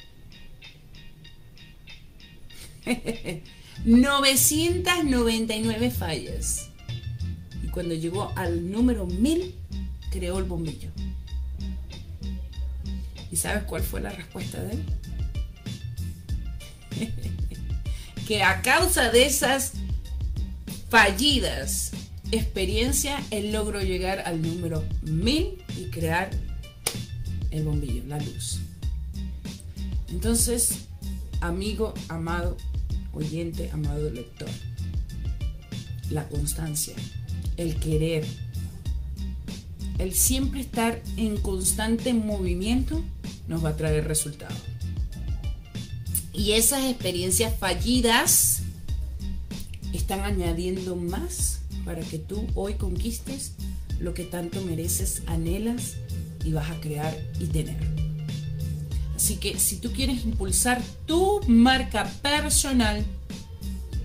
[3.85, 6.70] 999 fallas.
[7.62, 9.55] Y cuando llegó al número 1000,
[10.14, 10.90] creó el bombillo.
[13.33, 14.85] ¿Y sabes cuál fue la respuesta de él?
[18.29, 19.72] que a causa de esas
[20.88, 21.90] fallidas
[22.31, 26.31] experiencias, él logró llegar al número 1000 y crear
[27.50, 28.61] el bombillo, la luz.
[30.09, 30.87] Entonces,
[31.40, 32.57] amigo, amado,
[33.12, 34.48] oyente, amado lector.
[36.11, 36.94] La constancia,
[37.57, 38.24] el querer,
[39.98, 43.02] el siempre estar en constante movimiento
[43.48, 44.59] nos va a traer resultados.
[46.33, 48.62] Y esas experiencias fallidas
[49.92, 53.52] están añadiendo más para que tú hoy conquistes
[54.00, 55.94] lo que tanto mereces, anhelas
[56.44, 57.78] y vas a crear y tener.
[59.14, 63.04] Así que si tú quieres impulsar tu marca personal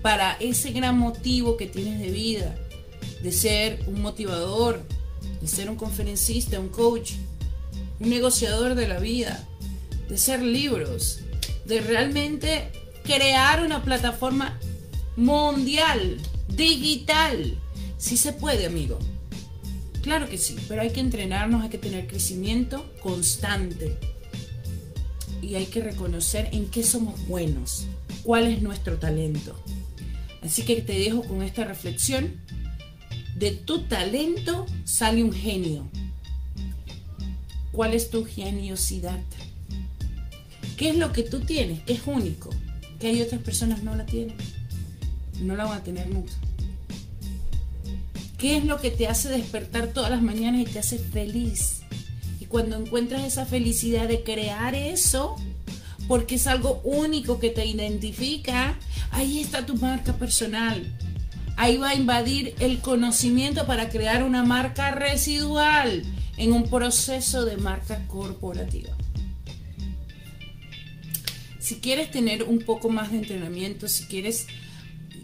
[0.02, 2.54] para ese gran motivo que tienes de vida,
[3.22, 4.86] de ser un motivador,
[5.40, 7.12] de ser un conferencista, un coach,
[7.98, 9.46] un negociador de la vida,
[10.08, 11.20] de ser libros,
[11.64, 12.70] de realmente
[13.04, 14.58] crear una plataforma
[15.16, 17.58] mundial, digital.
[17.98, 18.98] Sí se puede, amigo.
[20.02, 23.98] Claro que sí, pero hay que entrenarnos, hay que tener crecimiento constante
[25.42, 27.86] y hay que reconocer en qué somos buenos,
[28.22, 29.62] cuál es nuestro talento.
[30.42, 32.40] Así que te dejo con esta reflexión.
[33.36, 35.88] De tu talento sale un genio.
[37.72, 39.20] ¿Cuál es tu geniosidad?
[40.76, 41.82] ¿Qué es lo que tú tienes?
[41.82, 42.50] Que es único.
[42.98, 44.36] Que hay otras personas no la tienen.
[45.40, 46.32] No la van a tener nunca.
[48.38, 51.80] ¿Qué es lo que te hace despertar todas las mañanas y te hace feliz?
[52.50, 55.36] cuando encuentras esa felicidad de crear eso,
[56.08, 58.76] porque es algo único que te identifica,
[59.12, 60.84] ahí está tu marca personal.
[61.60, 66.04] Ahí va a invadir el conocimiento para crear una marca residual
[66.38, 68.96] en un proceso de marca corporativa.
[71.58, 74.46] Si quieres tener un poco más de entrenamiento, si quieres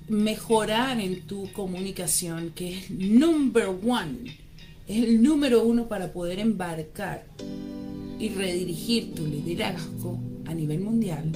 [0.08, 4.36] mejorar en tu comunicación, que es number one,
[4.86, 7.24] es el número uno para poder embarcar
[8.18, 11.32] y redirigir tu liderazgo a nivel mundial,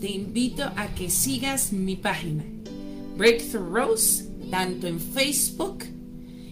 [0.00, 2.42] te invito a que sigas mi página
[3.18, 5.82] Breakthrough Rose, tanto en Facebook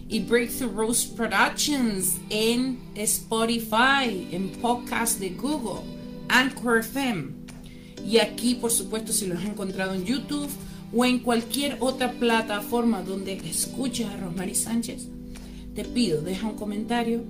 [0.09, 5.81] y Breakthrough Rose Productions en Spotify, en podcast de Google,
[6.27, 7.29] Anchor FM.
[8.05, 10.49] Y aquí, por supuesto, si lo has encontrado en YouTube
[10.93, 15.07] o en cualquier otra plataforma donde escuches a Rosmarie Sánchez,
[15.73, 17.23] te pido, deja un comentario,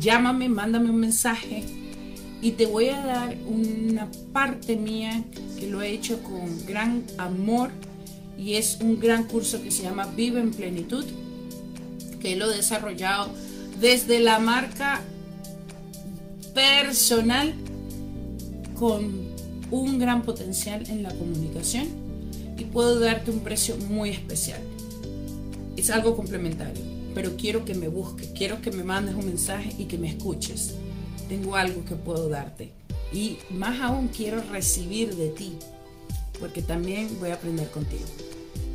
[0.00, 1.64] llámame, mándame un mensaje
[2.40, 5.22] y te voy a dar una parte mía
[5.58, 7.70] que lo he hecho con gran amor
[8.38, 11.04] y es un gran curso que se llama Vive en Plenitud,
[12.20, 13.30] que lo he desarrollado
[13.80, 15.00] desde la marca
[16.54, 17.54] personal
[18.78, 19.32] con
[19.70, 21.88] un gran potencial en la comunicación
[22.58, 24.60] y puedo darte un precio muy especial.
[25.76, 26.82] Es algo complementario,
[27.14, 30.74] pero quiero que me busques, quiero que me mandes un mensaje y que me escuches.
[31.28, 32.70] Tengo algo que puedo darte
[33.12, 35.52] y más aún quiero recibir de ti,
[36.40, 38.04] porque también voy a aprender contigo.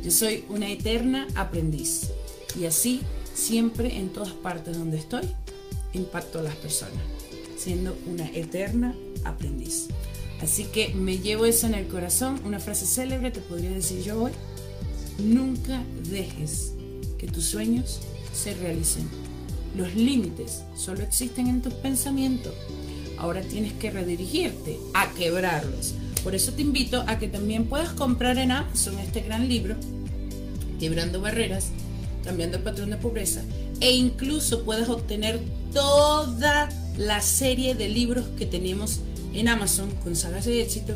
[0.02, 2.10] Yo soy una eterna aprendiz
[2.58, 3.00] y así
[3.34, 5.28] siempre en todas partes donde estoy
[5.92, 7.00] impacto a las personas,
[7.56, 8.94] siendo una eterna
[9.24, 9.88] aprendiz.
[10.40, 14.22] Así que me llevo eso en el corazón, una frase célebre te podría decir yo
[14.22, 14.32] hoy,
[15.18, 16.72] nunca dejes
[17.18, 18.00] que tus sueños
[18.32, 19.08] se realicen.
[19.76, 22.54] Los límites solo existen en tus pensamientos.
[23.18, 25.94] Ahora tienes que redirigirte a quebrarlos.
[26.28, 29.76] Por eso te invito a que también puedas comprar en Amazon este gran libro,
[30.78, 31.68] Quebrando Barreras,
[32.22, 33.40] Cambiando el Patrón de Pobreza,
[33.80, 35.40] e incluso puedas obtener
[35.72, 39.00] toda la serie de libros que tenemos
[39.32, 40.92] en Amazon con sagas de éxito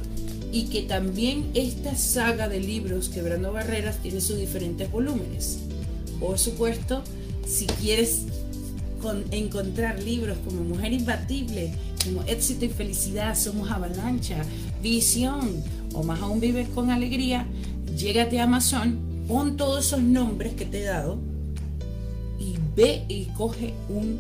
[0.53, 5.61] y que también esta saga de libros Quebrando Barreras tiene sus diferentes volúmenes.
[6.21, 7.03] Por supuesto,
[7.47, 8.27] si quieres
[9.31, 11.73] encontrar libros como Mujer Imbatible,
[12.05, 14.45] como Éxito y Felicidad, Somos Avalancha,
[14.83, 15.63] Visión
[15.95, 17.47] o más aún Vives con Alegría,
[17.97, 21.19] llégate a Amazon, pon todos esos nombres que te he dado
[22.39, 24.19] y ve y coge un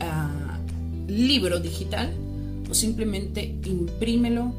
[0.00, 0.58] ah,
[1.08, 2.14] libro digital
[2.74, 4.52] simplemente imprímelo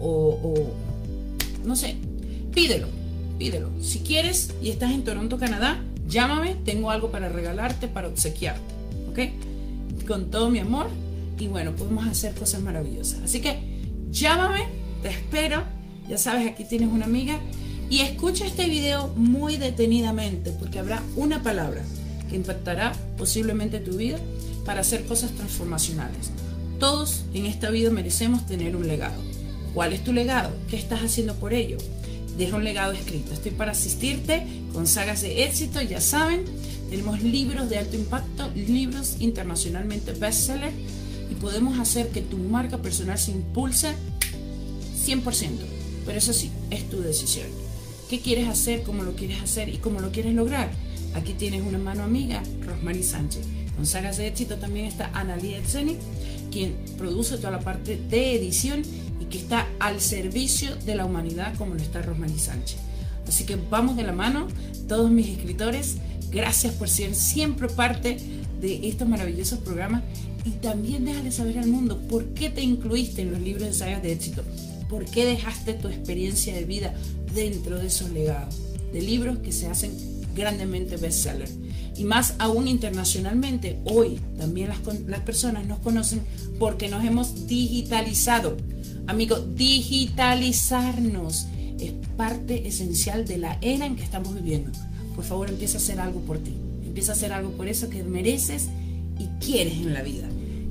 [0.00, 0.70] o,
[1.64, 1.96] no sé,
[2.54, 2.86] pídelo,
[3.38, 3.70] pídelo.
[3.80, 8.74] Si quieres y estás en Toronto, Canadá, llámame, tengo algo para regalarte, para obsequiarte,
[9.10, 10.06] ¿ok?
[10.06, 10.86] Con todo mi amor
[11.38, 13.20] y bueno, podemos hacer cosas maravillosas.
[13.22, 13.67] Así que
[14.10, 14.66] llámame,
[15.02, 15.64] te espero,
[16.08, 17.38] ya sabes, aquí tienes una amiga
[17.90, 21.82] y escucha este video muy detenidamente porque habrá una palabra
[22.28, 24.18] que impactará posiblemente tu vida
[24.64, 26.30] para hacer cosas transformacionales.
[26.78, 29.20] Todos en esta vida merecemos tener un legado.
[29.74, 30.50] ¿Cuál es tu legado?
[30.68, 31.78] ¿Qué estás haciendo por ello?
[32.36, 33.32] Deja un legado escrito.
[33.32, 36.44] Estoy para asistirte con sagas de éxito, ya saben.
[36.90, 40.72] Tenemos libros de alto impacto, libros internacionalmente bestseller
[41.40, 43.94] podemos hacer que tu marca personal se impulse
[45.06, 45.22] 100%.
[46.06, 47.46] Pero eso sí, es tu decisión.
[48.08, 48.82] ¿Qué quieres hacer?
[48.82, 49.68] ¿Cómo lo quieres hacer?
[49.68, 50.70] ¿Y cómo lo quieres lograr?
[51.14, 53.46] Aquí tienes una mano amiga, Rosmarie Sánchez.
[53.76, 55.96] Con sagas de éxito también está Analia Etzeni
[56.50, 58.82] quien produce toda la parte de edición
[59.20, 62.78] y que está al servicio de la humanidad como lo está Rosmarie Sánchez.
[63.26, 64.48] Así que vamos de la mano,
[64.88, 65.96] todos mis escritores,
[66.30, 68.16] gracias por ser siempre parte
[68.60, 70.02] de estos maravillosos programas
[70.48, 74.02] y también déjale saber al mundo por qué te incluiste en los libros de sagas
[74.02, 74.42] de éxito,
[74.88, 76.94] por qué dejaste tu experiencia de vida
[77.34, 78.56] dentro de esos legados,
[78.92, 79.92] de libros que se hacen
[80.34, 81.50] grandemente bestseller
[81.96, 83.78] y más aún internacionalmente.
[83.84, 86.22] Hoy también las, las personas nos conocen
[86.58, 88.56] porque nos hemos digitalizado.
[89.06, 91.46] Amigo, digitalizarnos
[91.78, 94.70] es parte esencial de la era en que estamos viviendo.
[95.14, 96.54] Por favor, empieza a hacer algo por ti.
[96.86, 98.68] Empieza a hacer algo por eso que mereces
[99.18, 100.28] y quieres en la vida.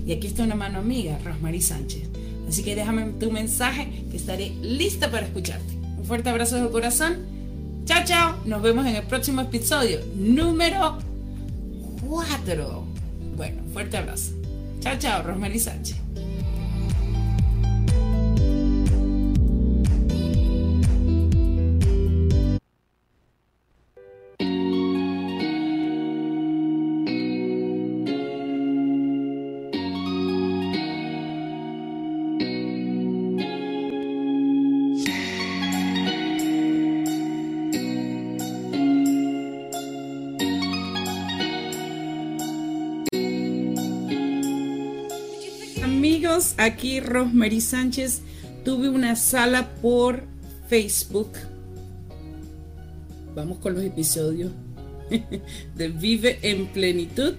[0.07, 2.03] Y aquí está una mano amiga, Rosmarie Sánchez.
[2.47, 5.75] Así que déjame tu mensaje que estaré lista para escucharte.
[5.97, 7.17] Un fuerte abrazo de corazón.
[7.83, 8.37] Chao, chao.
[8.45, 10.97] Nos vemos en el próximo episodio número
[12.07, 12.85] cuatro.
[13.35, 14.31] Bueno, fuerte abrazo.
[14.79, 16.06] Chao, chao, Rosemary Sánchez.
[46.67, 48.21] Aquí Rosemary Sánchez.
[48.63, 50.23] Tuve una sala por
[50.67, 51.31] Facebook.
[53.35, 54.52] Vamos con los episodios
[55.75, 57.35] de Vive en Plenitud.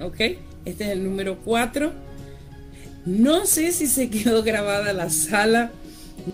[0.00, 0.20] ¿Ok?
[0.64, 1.92] Este es el número 4.
[3.06, 5.72] No sé si se quedó grabada la sala.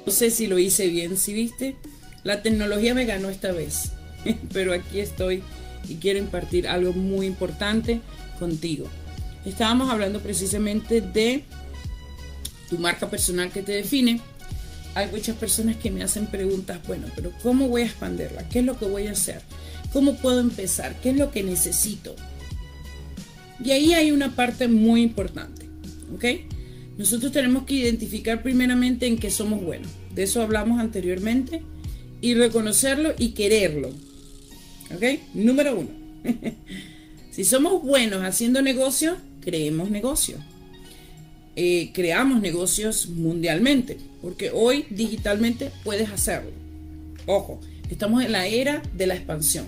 [0.06, 1.16] No sé si lo hice bien.
[1.16, 1.76] Si viste,
[2.24, 3.92] la tecnología me ganó esta vez.
[4.52, 5.42] Pero aquí estoy
[5.88, 8.00] y quiero impartir algo muy importante
[8.38, 8.86] contigo.
[9.44, 11.44] Estábamos hablando precisamente de
[12.68, 14.20] tu marca personal que te define,
[14.94, 18.48] hay muchas personas que me hacen preguntas, bueno, pero ¿cómo voy a expandirla?
[18.48, 19.42] ¿Qué es lo que voy a hacer?
[19.92, 21.00] ¿Cómo puedo empezar?
[21.00, 22.14] ¿Qué es lo que necesito?
[23.64, 25.68] Y ahí hay una parte muy importante,
[26.14, 26.24] ¿ok?
[26.98, 29.88] Nosotros tenemos que identificar primeramente en qué somos buenos.
[30.14, 31.62] De eso hablamos anteriormente
[32.20, 33.90] y reconocerlo y quererlo.
[34.92, 35.20] ¿Ok?
[35.32, 35.90] Número uno.
[37.30, 40.40] si somos buenos haciendo negocios, creemos negocios.
[41.60, 46.52] Eh, creamos negocios mundialmente, porque hoy digitalmente puedes hacerlo.
[47.26, 49.66] Ojo, estamos en la era de la expansión.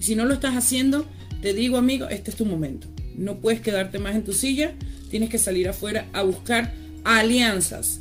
[0.00, 1.06] Y si no lo estás haciendo,
[1.40, 2.88] te digo amigo, este es tu momento.
[3.16, 4.72] No puedes quedarte más en tu silla,
[5.12, 6.74] tienes que salir afuera a buscar
[7.04, 8.00] alianzas,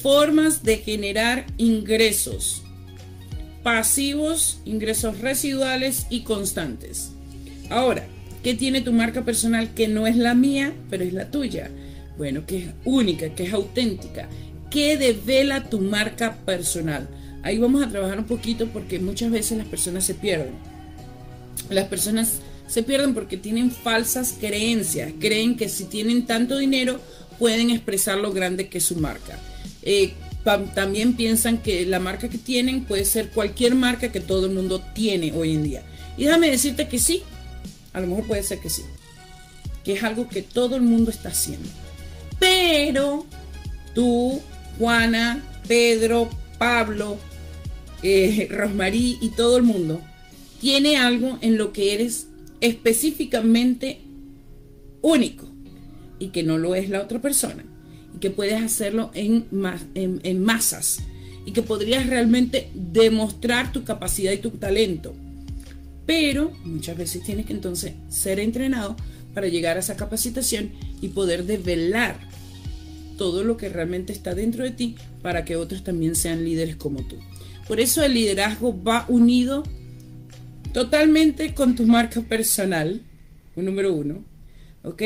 [0.00, 2.62] formas de generar ingresos
[3.62, 7.10] pasivos, ingresos residuales y constantes.
[7.68, 8.06] Ahora,
[8.42, 11.70] ¿qué tiene tu marca personal que no es la mía, pero es la tuya?
[12.16, 14.28] Bueno, que es única, que es auténtica,
[14.70, 17.08] que devela tu marca personal.
[17.42, 20.54] Ahí vamos a trabajar un poquito porque muchas veces las personas se pierden.
[21.70, 25.12] Las personas se pierden porque tienen falsas creencias.
[25.18, 27.00] Creen que si tienen tanto dinero
[27.38, 29.38] pueden expresar lo grande que es su marca.
[29.82, 30.12] Eh,
[30.74, 34.82] también piensan que la marca que tienen puede ser cualquier marca que todo el mundo
[34.94, 35.82] tiene hoy en día.
[36.16, 37.22] Y déjame decirte que sí,
[37.92, 38.82] a lo mejor puede ser que sí,
[39.84, 41.68] que es algo que todo el mundo está haciendo.
[42.42, 43.24] Pero
[43.94, 44.40] tú,
[44.76, 46.28] Juana, Pedro,
[46.58, 47.16] Pablo,
[48.02, 48.48] eh,
[49.20, 50.00] y todo el mundo
[50.60, 52.26] tiene algo en lo que eres
[52.60, 54.00] específicamente
[55.02, 55.46] único
[56.18, 57.64] y que no lo es la otra persona
[58.12, 59.46] y que puedes hacerlo en,
[60.40, 60.98] masas
[61.46, 65.14] y que podrías realmente demostrar tu capacidad y tu talento.
[66.06, 68.96] Pero muchas veces tienes que entonces ser entrenado
[69.34, 72.18] para llegar a esa capacitación y poder develar
[73.16, 77.06] todo lo que realmente está dentro de ti para que otros también sean líderes como
[77.06, 77.16] tú.
[77.68, 79.62] Por eso el liderazgo va unido
[80.72, 83.02] totalmente con tu marca personal,
[83.54, 84.24] número uno,
[84.82, 85.02] ¿ok?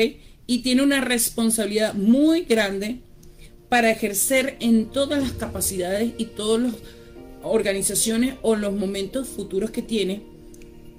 [0.47, 3.01] y tiene una responsabilidad muy grande
[3.67, 6.73] para ejercer en todas las capacidades y todas las
[7.43, 10.23] organizaciones o los momentos futuros que tiene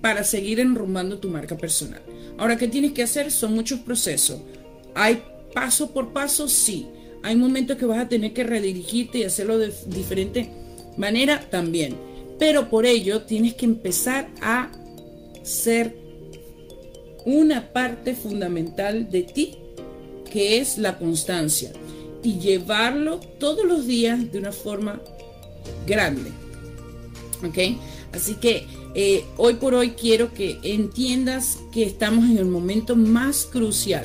[0.02, 2.02] para seguir enrumbando tu marca personal.
[2.38, 3.30] Ahora, ¿qué tienes que hacer?
[3.30, 4.40] Son muchos procesos.
[4.94, 5.22] Hay
[5.52, 6.86] paso por paso, sí.
[7.22, 10.48] Hay momentos que vas a tener que redirigirte y hacerlo de diferente
[10.96, 11.96] manera también.
[12.38, 14.70] Pero por ello tienes que empezar a
[15.42, 15.96] ser
[17.24, 19.58] una parte fundamental de ti,
[20.30, 21.72] que es la constancia,
[22.22, 25.00] y llevarlo todos los días de una forma
[25.86, 26.30] grande.
[27.44, 27.76] ¿Ok?
[28.12, 33.46] Así que eh, hoy por hoy quiero que entiendas que estamos en el momento más
[33.50, 34.04] crucial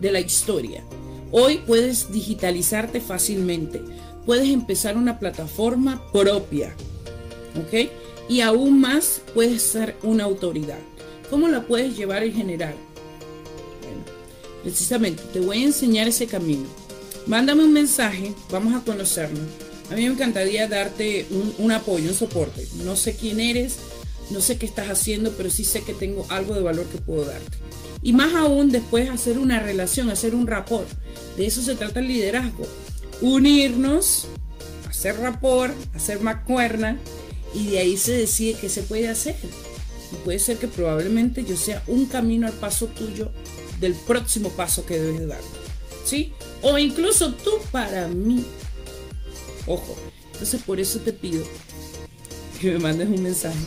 [0.00, 0.84] de la historia.
[1.30, 3.82] Hoy puedes digitalizarte fácilmente,
[4.24, 6.74] puedes empezar una plataforma propia,
[7.56, 7.90] ¿ok?
[8.28, 10.78] Y aún más puedes ser una autoridad.
[11.30, 12.74] ¿Cómo la puedes llevar en general?
[13.82, 14.02] Bueno,
[14.62, 16.66] precisamente te voy a enseñar ese camino.
[17.26, 19.42] Mándame un mensaje, vamos a conocernos.
[19.90, 21.26] A mí me encantaría darte
[21.58, 22.66] un, apoyo, un soporte.
[22.84, 23.76] No sé quién eres,
[24.30, 27.24] no sé qué estás haciendo, pero sí sé que tengo algo de valor que puedo
[27.24, 27.58] darte.
[28.02, 30.88] Y más aún después hacer una relación, hacer un rapport.
[31.36, 32.66] De eso se trata el liderazgo.
[33.20, 34.26] Unirnos,
[34.88, 36.98] hacer rapport, hacer macuerna
[37.54, 39.34] y de ahí se decide qué se puede hacer.
[40.12, 43.32] Y puede ser que probablemente yo sea un camino al paso tuyo
[43.80, 45.40] del próximo paso que debes dar.
[46.04, 46.32] ¿Sí?
[46.62, 48.44] O incluso tú para mí.
[49.66, 49.96] Ojo.
[50.32, 51.44] Entonces por eso te pido
[52.60, 53.58] que me mandes un mensaje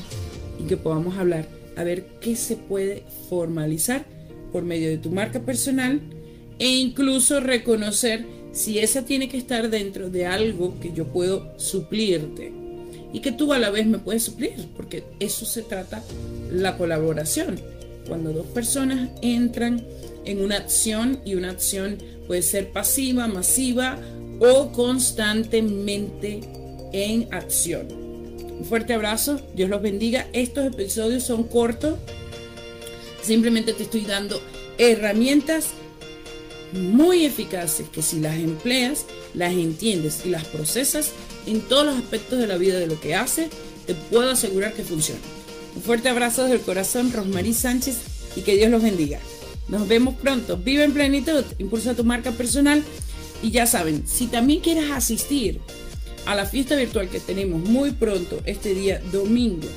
[0.59, 4.05] y que podamos hablar a ver qué se puede formalizar
[4.51, 6.01] por medio de tu marca personal
[6.59, 12.51] e incluso reconocer si esa tiene que estar dentro de algo que yo puedo suplirte
[13.13, 16.03] y que tú a la vez me puedes suplir, porque eso se trata
[16.51, 17.59] la colaboración.
[18.07, 19.83] Cuando dos personas entran
[20.25, 21.97] en una acción y una acción
[22.27, 23.97] puede ser pasiva, masiva
[24.39, 26.41] o constantemente
[26.93, 28.00] en acción.
[28.61, 30.27] Un fuerte abrazo, Dios los bendiga.
[30.33, 31.95] Estos episodios son cortos,
[33.23, 34.39] simplemente te estoy dando
[34.77, 35.69] herramientas
[36.71, 41.09] muy eficaces que si las empleas, las entiendes y las procesas,
[41.47, 43.49] en todos los aspectos de la vida de lo que hace,
[43.87, 45.21] te puedo asegurar que funciona.
[45.75, 47.97] Un fuerte abrazo desde el corazón, Rosmarie Sánchez,
[48.35, 49.17] y que Dios los bendiga.
[49.69, 50.55] Nos vemos pronto.
[50.55, 52.83] Vive en plenitud, impulsa tu marca personal.
[53.41, 55.59] Y ya saben, si también quieres asistir
[56.25, 59.67] a la fiesta virtual que tenemos muy pronto, este día domingo,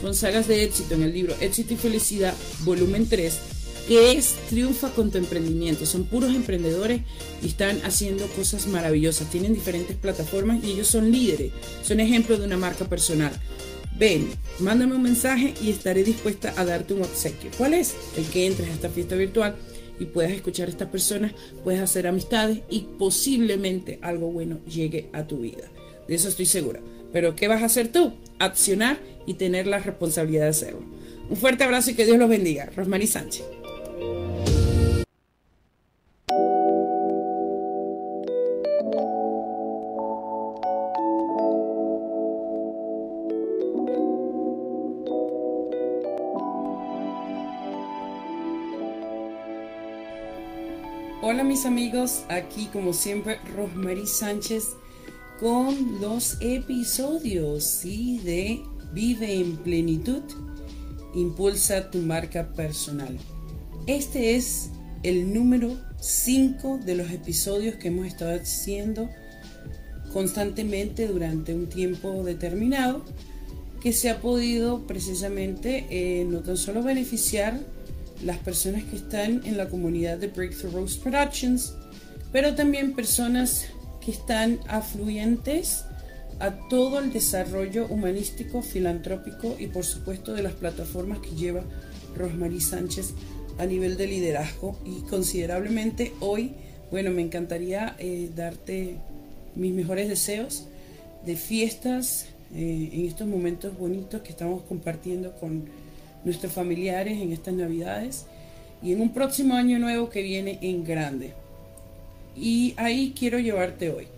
[0.00, 2.34] con sagas de éxito en el libro Éxito y Felicidad,
[2.64, 3.38] volumen 3,
[3.86, 5.86] que es Triunfa con tu emprendimiento.
[5.86, 7.02] Son puros emprendedores
[7.42, 9.30] y están haciendo cosas maravillosas.
[9.30, 11.52] Tienen diferentes plataformas y ellos son líderes.
[11.82, 13.32] Son ejemplos de una marca personal.
[13.98, 17.50] Ven, mándame un mensaje y estaré dispuesta a darte un obsequio.
[17.58, 17.94] ¿Cuál es?
[18.16, 19.56] El que entres a esta fiesta virtual
[20.02, 21.32] y puedas escuchar a estas personas,
[21.64, 25.70] puedes hacer amistades y posiblemente algo bueno llegue a tu vida.
[26.06, 26.80] De eso estoy segura.
[27.12, 28.12] Pero ¿qué vas a hacer tú?
[28.38, 30.82] accionar y tener la responsabilidad de hacerlo.
[31.30, 32.68] Un fuerte abrazo y que Dios los bendiga.
[32.74, 33.44] Rosmarie Sánchez.
[51.52, 54.68] Mis amigos, aquí como siempre Rosmarie Sánchez
[55.38, 58.62] con los episodios de
[58.94, 60.22] Vive en plenitud,
[61.14, 63.18] impulsa tu marca personal.
[63.86, 64.70] Este es
[65.02, 69.10] el número 5 de los episodios que hemos estado haciendo
[70.10, 73.04] constantemente durante un tiempo determinado
[73.82, 77.60] que se ha podido precisamente eh, no tan solo beneficiar
[78.24, 81.74] las personas que están en la comunidad de Breakthrough Rose Productions,
[82.30, 83.66] pero también personas
[84.04, 85.84] que están afluentes
[86.40, 91.62] a todo el desarrollo humanístico, filantrópico y por supuesto de las plataformas que lleva
[92.16, 93.14] Rosmarie Sánchez
[93.58, 96.54] a nivel de liderazgo y considerablemente hoy,
[96.90, 98.96] bueno, me encantaría eh, darte
[99.54, 100.66] mis mejores deseos
[101.24, 105.64] de fiestas eh, en estos momentos bonitos que estamos compartiendo con
[106.24, 108.26] nuestros familiares en estas navidades
[108.82, 111.34] y en un próximo año nuevo que viene en grande.
[112.36, 114.08] Y ahí quiero llevarte hoy.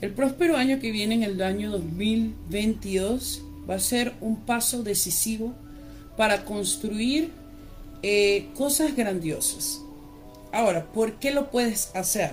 [0.00, 5.54] El próspero año que viene, en el año 2022, va a ser un paso decisivo
[6.16, 7.30] para construir
[8.02, 9.80] eh, cosas grandiosas.
[10.52, 12.32] Ahora, ¿por qué lo puedes hacer?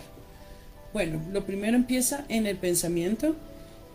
[0.94, 3.36] Bueno, lo primero empieza en el pensamiento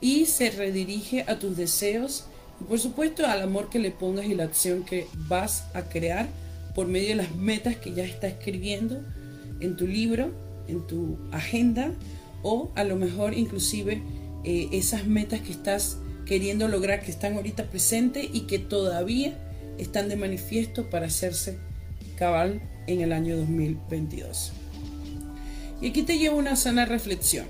[0.01, 2.25] y se redirige a tus deseos
[2.61, 6.29] y por supuesto al amor que le pongas y la acción que vas a crear
[6.75, 9.03] por medio de las metas que ya está escribiendo
[9.61, 10.33] en tu libro,
[10.69, 11.91] en tu agenda
[12.43, 14.03] o a lo mejor inclusive
[14.45, 19.33] eh, esas metas que estás queriendo lograr que están ahorita presentes y que todavía
[19.79, 21.59] están de manifiesto para hacerse
[22.17, 24.53] cabal en el año 2022.
[25.81, 27.47] Y aquí te llevo una sana reflexión.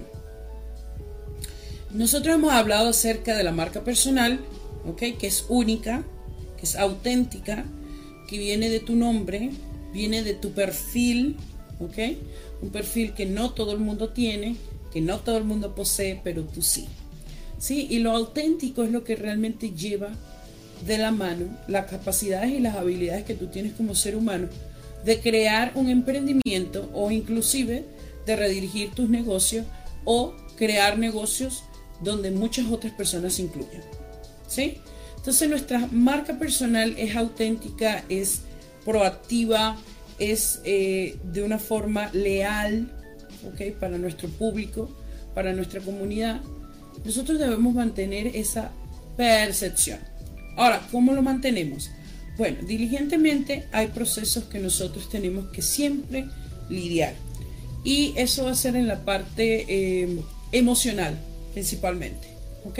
[1.92, 4.40] Nosotros hemos hablado acerca de la marca personal
[4.94, 6.04] que es única,
[6.56, 7.64] que es auténtica,
[8.28, 9.50] que viene de tu nombre,
[9.92, 11.36] viene de tu perfil,
[11.80, 12.16] ¿ok?
[12.62, 14.56] Un perfil que no todo el mundo tiene,
[14.92, 16.86] que no todo el mundo posee, pero tú sí.
[17.58, 17.86] ¿Sí?
[17.90, 20.10] Y lo auténtico es lo que realmente lleva
[20.86, 24.48] de la mano las capacidades y las habilidades que tú tienes como ser humano
[25.04, 27.84] de crear un emprendimiento o inclusive
[28.26, 29.64] de redirigir tus negocios
[30.04, 31.62] o crear negocios
[32.02, 33.82] donde muchas otras personas se incluyan.
[34.46, 34.78] ¿Sí?
[35.16, 38.42] Entonces nuestra marca personal es auténtica, es
[38.84, 39.76] proactiva,
[40.18, 42.92] es eh, de una forma leal,
[43.44, 43.76] ¿ok?
[43.78, 44.88] Para nuestro público,
[45.34, 46.40] para nuestra comunidad.
[47.04, 48.70] Nosotros debemos mantener esa
[49.16, 49.98] percepción.
[50.56, 51.90] Ahora, ¿cómo lo mantenemos?
[52.38, 56.26] Bueno, diligentemente hay procesos que nosotros tenemos que siempre
[56.68, 57.14] lidiar.
[57.84, 60.20] Y eso va a ser en la parte eh,
[60.52, 61.18] emocional,
[61.52, 62.28] principalmente.
[62.64, 62.78] ¿Ok?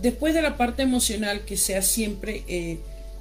[0.00, 2.78] Después de la parte emocional que sea siempre eh,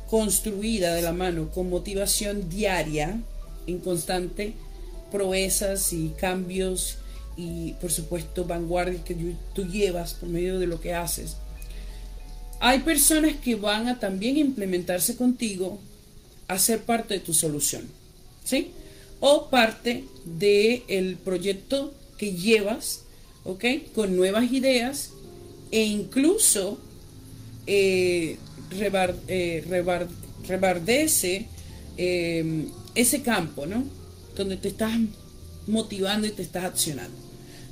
[0.09, 3.19] construida de la mano con motivación diaria,
[3.67, 4.53] en constante
[5.11, 6.97] proezas y cambios
[7.38, 9.15] y por supuesto vanguardia que
[9.53, 11.38] tú llevas por medio de lo que haces.
[12.59, 15.80] Hay personas que van a también implementarse contigo
[16.47, 17.88] a ser parte de tu solución,
[18.43, 18.72] ¿sí?
[19.19, 23.03] O parte del el proyecto que llevas,
[23.45, 23.65] ¿ok?
[23.95, 25.11] Con nuevas ideas
[25.72, 26.78] e incluso
[27.65, 28.38] eh,
[29.28, 29.63] eh,
[30.47, 31.45] rebardece
[31.97, 33.86] eh, ese campo, ¿no?
[34.36, 34.91] Donde te estás
[35.67, 37.17] motivando y te estás accionando.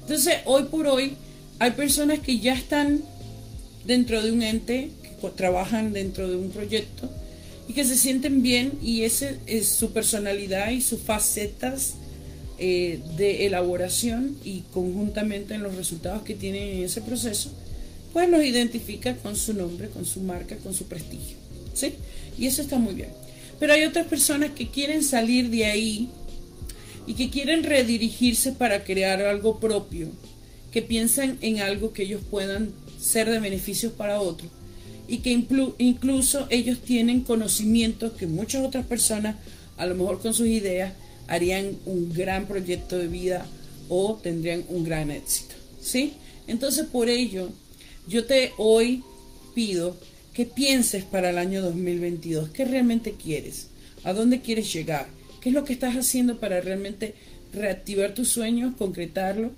[0.02, 1.16] Entonces, hoy por hoy,
[1.60, 3.02] hay personas que ya están
[3.86, 4.92] dentro de un ente,
[5.36, 7.10] trabajan dentro de un proyecto
[7.68, 11.96] y que se sienten bien y esa es su personalidad y sus facetas
[12.58, 17.52] de elaboración y conjuntamente en los resultados que tienen en ese proceso
[18.14, 21.38] pues los identifica con su nombre, con su marca, con su prestigio.
[21.74, 21.94] ¿Sí?
[22.38, 23.10] Y eso está muy bien.
[23.60, 26.10] Pero hay otras personas que quieren salir de ahí
[27.06, 30.08] y que quieren redirigirse para crear algo propio,
[30.72, 34.50] que piensan en algo que ellos puedan ser de beneficios para otros
[35.10, 35.32] y que
[35.80, 39.38] incluso ellos tienen conocimientos que muchas otras personas,
[39.78, 40.94] a lo mejor con sus ideas,
[41.28, 43.46] harían un gran proyecto de vida
[43.90, 45.56] o tendrían un gran éxito.
[45.82, 46.14] ¿Sí?
[46.48, 47.50] Entonces por ello
[48.10, 49.04] yo te hoy
[49.54, 49.96] pido
[50.34, 53.68] que pienses para el año 2022, qué realmente quieres,
[54.04, 55.08] a dónde quieres llegar,
[55.42, 57.14] qué es lo que estás haciendo para realmente
[57.54, 59.52] reactivar tus sueños, concretarlo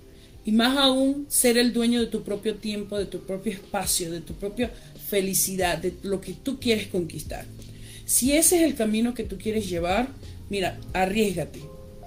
[0.44, 4.20] y más aún ser el dueño de tu propio tiempo, de tu propio espacio, de
[4.20, 4.68] tu propio
[5.08, 7.46] felicidad, de lo que tú quieres conquistar.
[8.04, 10.08] Si ese es el camino que tú quieres llevar,
[10.50, 11.60] mira, arriesgate,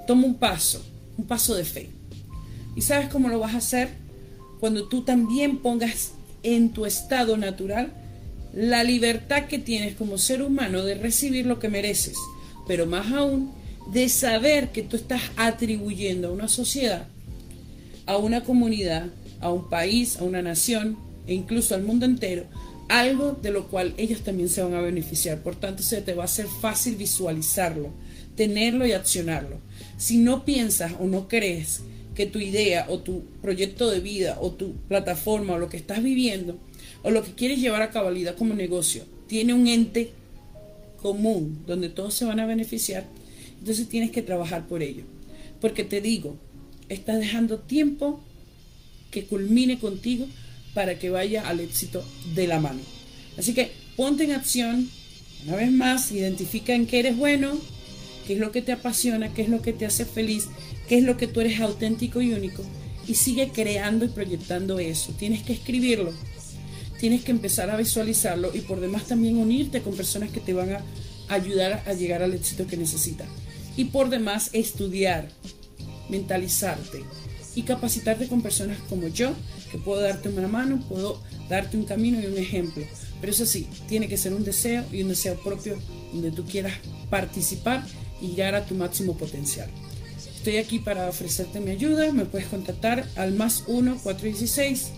[0.06, 0.86] toma un paso,
[1.18, 1.90] un paso de fe.
[2.76, 3.90] ¿Y sabes cómo lo vas a hacer?
[4.60, 6.12] Cuando tú también pongas
[6.46, 7.92] en tu estado natural
[8.54, 12.18] la libertad que tienes como ser humano de recibir lo que mereces,
[12.68, 13.52] pero más aún
[13.92, 17.08] de saber que tú estás atribuyendo a una sociedad,
[18.06, 19.08] a una comunidad,
[19.42, 22.46] a un país, a una nación e incluso al mundo entero,
[22.90, 25.42] algo de lo cual ellos también se van a beneficiar.
[25.42, 27.90] Por tanto, se te va a hacer fácil visualizarlo,
[28.36, 29.58] tenerlo y accionarlo.
[29.98, 31.82] Si no piensas o no crees
[32.16, 36.02] que tu idea o tu proyecto de vida o tu plataforma o lo que estás
[36.02, 36.58] viviendo
[37.04, 40.12] o lo que quieres llevar a cabalidad como negocio tiene un ente
[41.02, 43.06] común donde todos se van a beneficiar,
[43.60, 45.04] entonces tienes que trabajar por ello.
[45.62, 46.36] Porque te digo,
[46.90, 48.20] estás dejando tiempo
[49.12, 50.26] que culmine contigo
[50.74, 52.04] para que vaya al éxito
[52.34, 52.80] de la mano.
[53.38, 54.90] Así que ponte en acción,
[55.46, 57.58] una vez más, identifica en qué eres bueno,
[58.26, 60.48] qué es lo que te apasiona, qué es lo que te hace feliz,
[60.88, 62.64] qué es lo que tú eres auténtico y único,
[63.08, 65.14] y sigue creando y proyectando eso.
[65.18, 66.12] Tienes que escribirlo,
[67.00, 70.72] tienes que empezar a visualizarlo y por demás también unirte con personas que te van
[70.72, 70.82] a
[71.28, 73.28] ayudar a llegar al éxito que necesitas.
[73.78, 75.28] Y por demás estudiar,
[76.10, 77.04] mentalizarte
[77.56, 79.34] y capacitarte con personas como yo,
[79.72, 82.84] que puedo darte una mano, puedo darte un camino y un ejemplo.
[83.20, 85.78] Pero eso sí, tiene que ser un deseo y un deseo propio
[86.14, 86.74] donde tú quieras
[87.10, 87.86] participar
[88.22, 89.70] y llegar a tu máximo potencial.
[90.46, 92.12] Estoy aquí para ofrecerte mi ayuda.
[92.12, 94.92] Me puedes contactar al más 1 416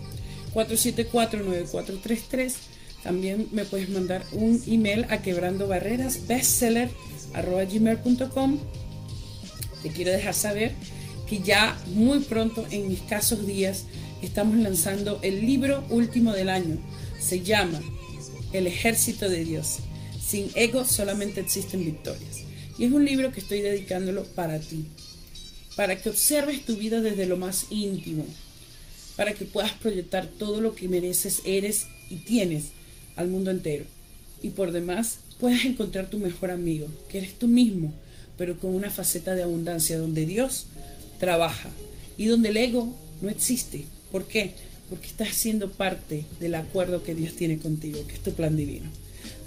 [0.52, 2.54] 474 9433.
[3.02, 8.58] También me puedes mandar un email a quebrando barreras gmail.com.
[9.82, 10.72] Te quiero dejar saber
[11.26, 13.86] que ya muy pronto, en mis casos días,
[14.20, 16.76] estamos lanzando el libro último del año.
[17.18, 17.80] Se llama
[18.52, 19.78] El ejército de Dios.
[20.22, 22.44] Sin ego solamente existen victorias.
[22.78, 24.84] Y es un libro que estoy dedicándolo para ti,
[25.78, 28.26] para que observes tu vida desde lo más íntimo,
[29.14, 32.70] para que puedas proyectar todo lo que mereces, eres y tienes
[33.14, 33.84] al mundo entero.
[34.42, 37.94] Y por demás, puedas encontrar tu mejor amigo, que eres tú mismo,
[38.36, 40.66] pero con una faceta de abundancia donde Dios
[41.20, 41.70] trabaja
[42.16, 43.84] y donde el ego no existe.
[44.10, 44.54] ¿Por qué?
[44.90, 48.90] Porque estás siendo parte del acuerdo que Dios tiene contigo, que es tu plan divino.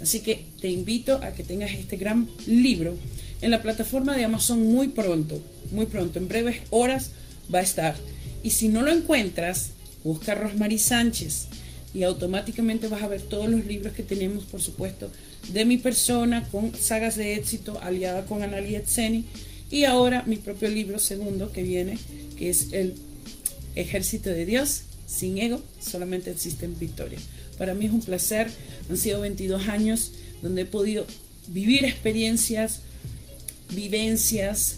[0.00, 2.96] Así que te invito a que tengas este gran libro
[3.42, 7.10] en la plataforma de Amazon muy pronto, muy pronto, en breves horas
[7.52, 7.96] va a estar.
[8.42, 9.70] Y si no lo encuentras,
[10.04, 11.48] busca Rosmarie Sánchez
[11.92, 15.10] y automáticamente vas a ver todos los libros que tenemos, por supuesto,
[15.52, 19.24] de mi persona con sagas de éxito aliada con Analia Etseni
[19.70, 21.98] y ahora mi propio libro segundo que viene,
[22.36, 22.94] que es El
[23.74, 27.22] Ejército de Dios, sin ego, solamente existen victorias.
[27.58, 28.50] Para mí es un placer,
[28.88, 30.12] han sido 22 años
[30.42, 31.06] donde he podido
[31.48, 32.80] vivir experiencias,
[33.74, 34.76] vivencias,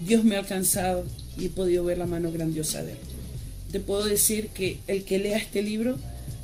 [0.00, 1.04] Dios me ha alcanzado
[1.38, 2.98] y he podido ver la mano grandiosa de Él.
[3.72, 5.96] Te puedo decir que el que lea este libro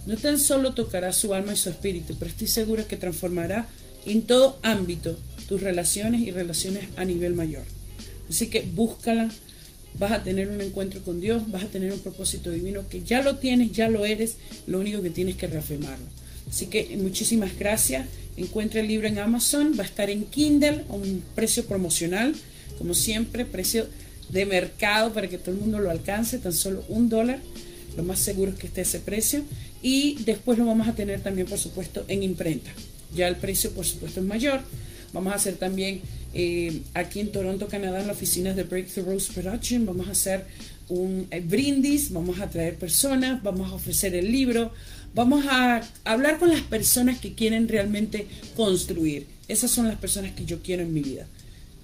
[0.06, 3.68] no tan solo tocará su alma y su espíritu, pero estoy segura que transformará
[4.04, 7.64] en todo ámbito tus relaciones y relaciones a nivel mayor.
[8.28, 9.30] Así que búscala,
[9.98, 13.22] vas a tener un encuentro con Dios, vas a tener un propósito divino que ya
[13.22, 14.36] lo tienes, ya lo eres,
[14.66, 16.06] lo único que tienes que reafirmarlo.
[16.48, 18.06] Así que muchísimas gracias.
[18.36, 22.34] Encuentra el libro en Amazon, va a estar en Kindle a un precio promocional,
[22.78, 23.86] como siempre, precio
[24.28, 27.40] de mercado para que todo el mundo lo alcance, tan solo un dólar.
[27.96, 29.42] Lo más seguro es que esté ese precio.
[29.82, 32.70] Y después lo vamos a tener también, por supuesto, en imprenta.
[33.14, 34.60] Ya el precio, por supuesto, es mayor.
[35.12, 36.00] Vamos a hacer también
[36.34, 39.86] eh, aquí en Toronto, Canadá, en la oficina de Breakthrough Rose Production.
[39.86, 40.44] Vamos a hacer
[40.88, 44.72] un eh, brindis, vamos a traer personas, vamos a ofrecer el libro,
[45.16, 49.26] vamos a hablar con las personas que quieren realmente construir.
[49.48, 51.26] Esas son las personas que yo quiero en mi vida.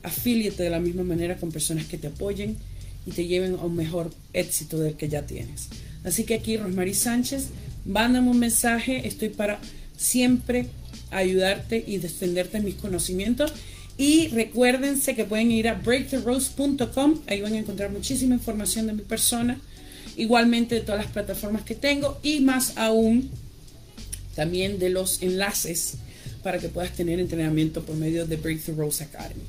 [0.03, 2.59] Afíliate de la misma manera con personas que te apoyen
[3.07, 5.68] y te lleven a un mejor éxito del que ya tienes.
[6.05, 7.49] Así que aquí, Rosmarie Sánchez,
[7.87, 9.09] mándame un mensaje.
[9.09, 9.61] Estoy para
[9.97, 10.66] siempre
[11.11, 13.55] ayudarte y defenderte en mis conocimientos.
[13.97, 19.03] Y recuérdense que pueden ir a breakthroughrose.com, ahí van a encontrar muchísima información de mi
[19.03, 19.59] persona,
[20.17, 23.31] igualmente de todas las plataformas que tengo y más aún
[24.35, 25.95] también de los enlaces
[26.43, 29.43] para que puedas tener entrenamiento por medio de Breakthrough Rose Academy.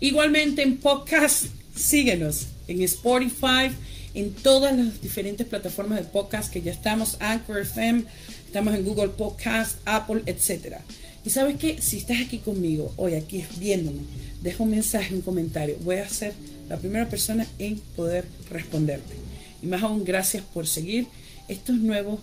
[0.00, 3.70] Igualmente en podcast, síguenos en Spotify,
[4.14, 8.04] en todas las diferentes plataformas de podcast que ya estamos, Anchor FM,
[8.46, 10.80] estamos en Google Podcast, Apple, etcétera.
[11.24, 14.00] Y sabes que si estás aquí conmigo, hoy aquí viéndome,
[14.42, 15.76] deja un mensaje, un comentario.
[15.82, 16.32] Voy a ser
[16.68, 19.14] la primera persona en poder responderte.
[19.62, 21.06] Y más aún, gracias por seguir
[21.48, 22.20] estos nuevos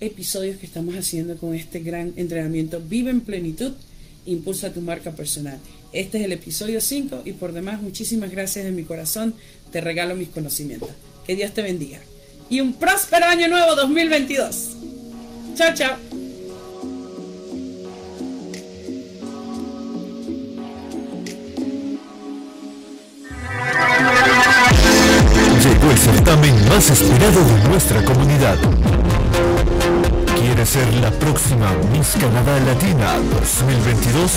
[0.00, 2.80] episodios que estamos haciendo con este gran entrenamiento.
[2.80, 3.72] Vive en plenitud,
[4.26, 5.58] impulsa tu marca personal.
[5.92, 9.34] Este es el episodio 5 y por demás muchísimas gracias de mi corazón.
[9.70, 10.90] Te regalo mis conocimientos.
[11.26, 11.98] Que Dios te bendiga.
[12.50, 14.76] Y un próspero año nuevo 2022.
[15.56, 16.25] Chao, chao.
[25.96, 28.56] Certamen más esperado de nuestra comunidad.
[30.38, 34.32] ¿Quieres ser la próxima Miss Canadá Latina 2022?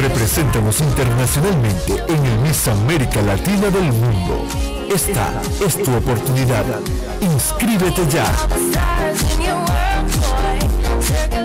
[0.00, 4.46] Represéntanos internacionalmente en el Miss América Latina del mundo.
[4.92, 6.64] Esta es tu oportunidad.
[7.20, 8.24] Inscríbete ya.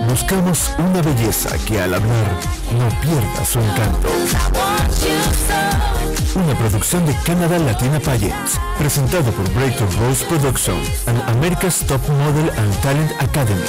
[0.07, 2.39] Buscamos una belleza que al hablar
[2.77, 4.07] no pierda su encanto.
[6.35, 12.49] Una producción de Canadá Latina Pageants, presentado por Breakthrough Rose Production and America's Top Model
[12.57, 13.63] and Talent Academy.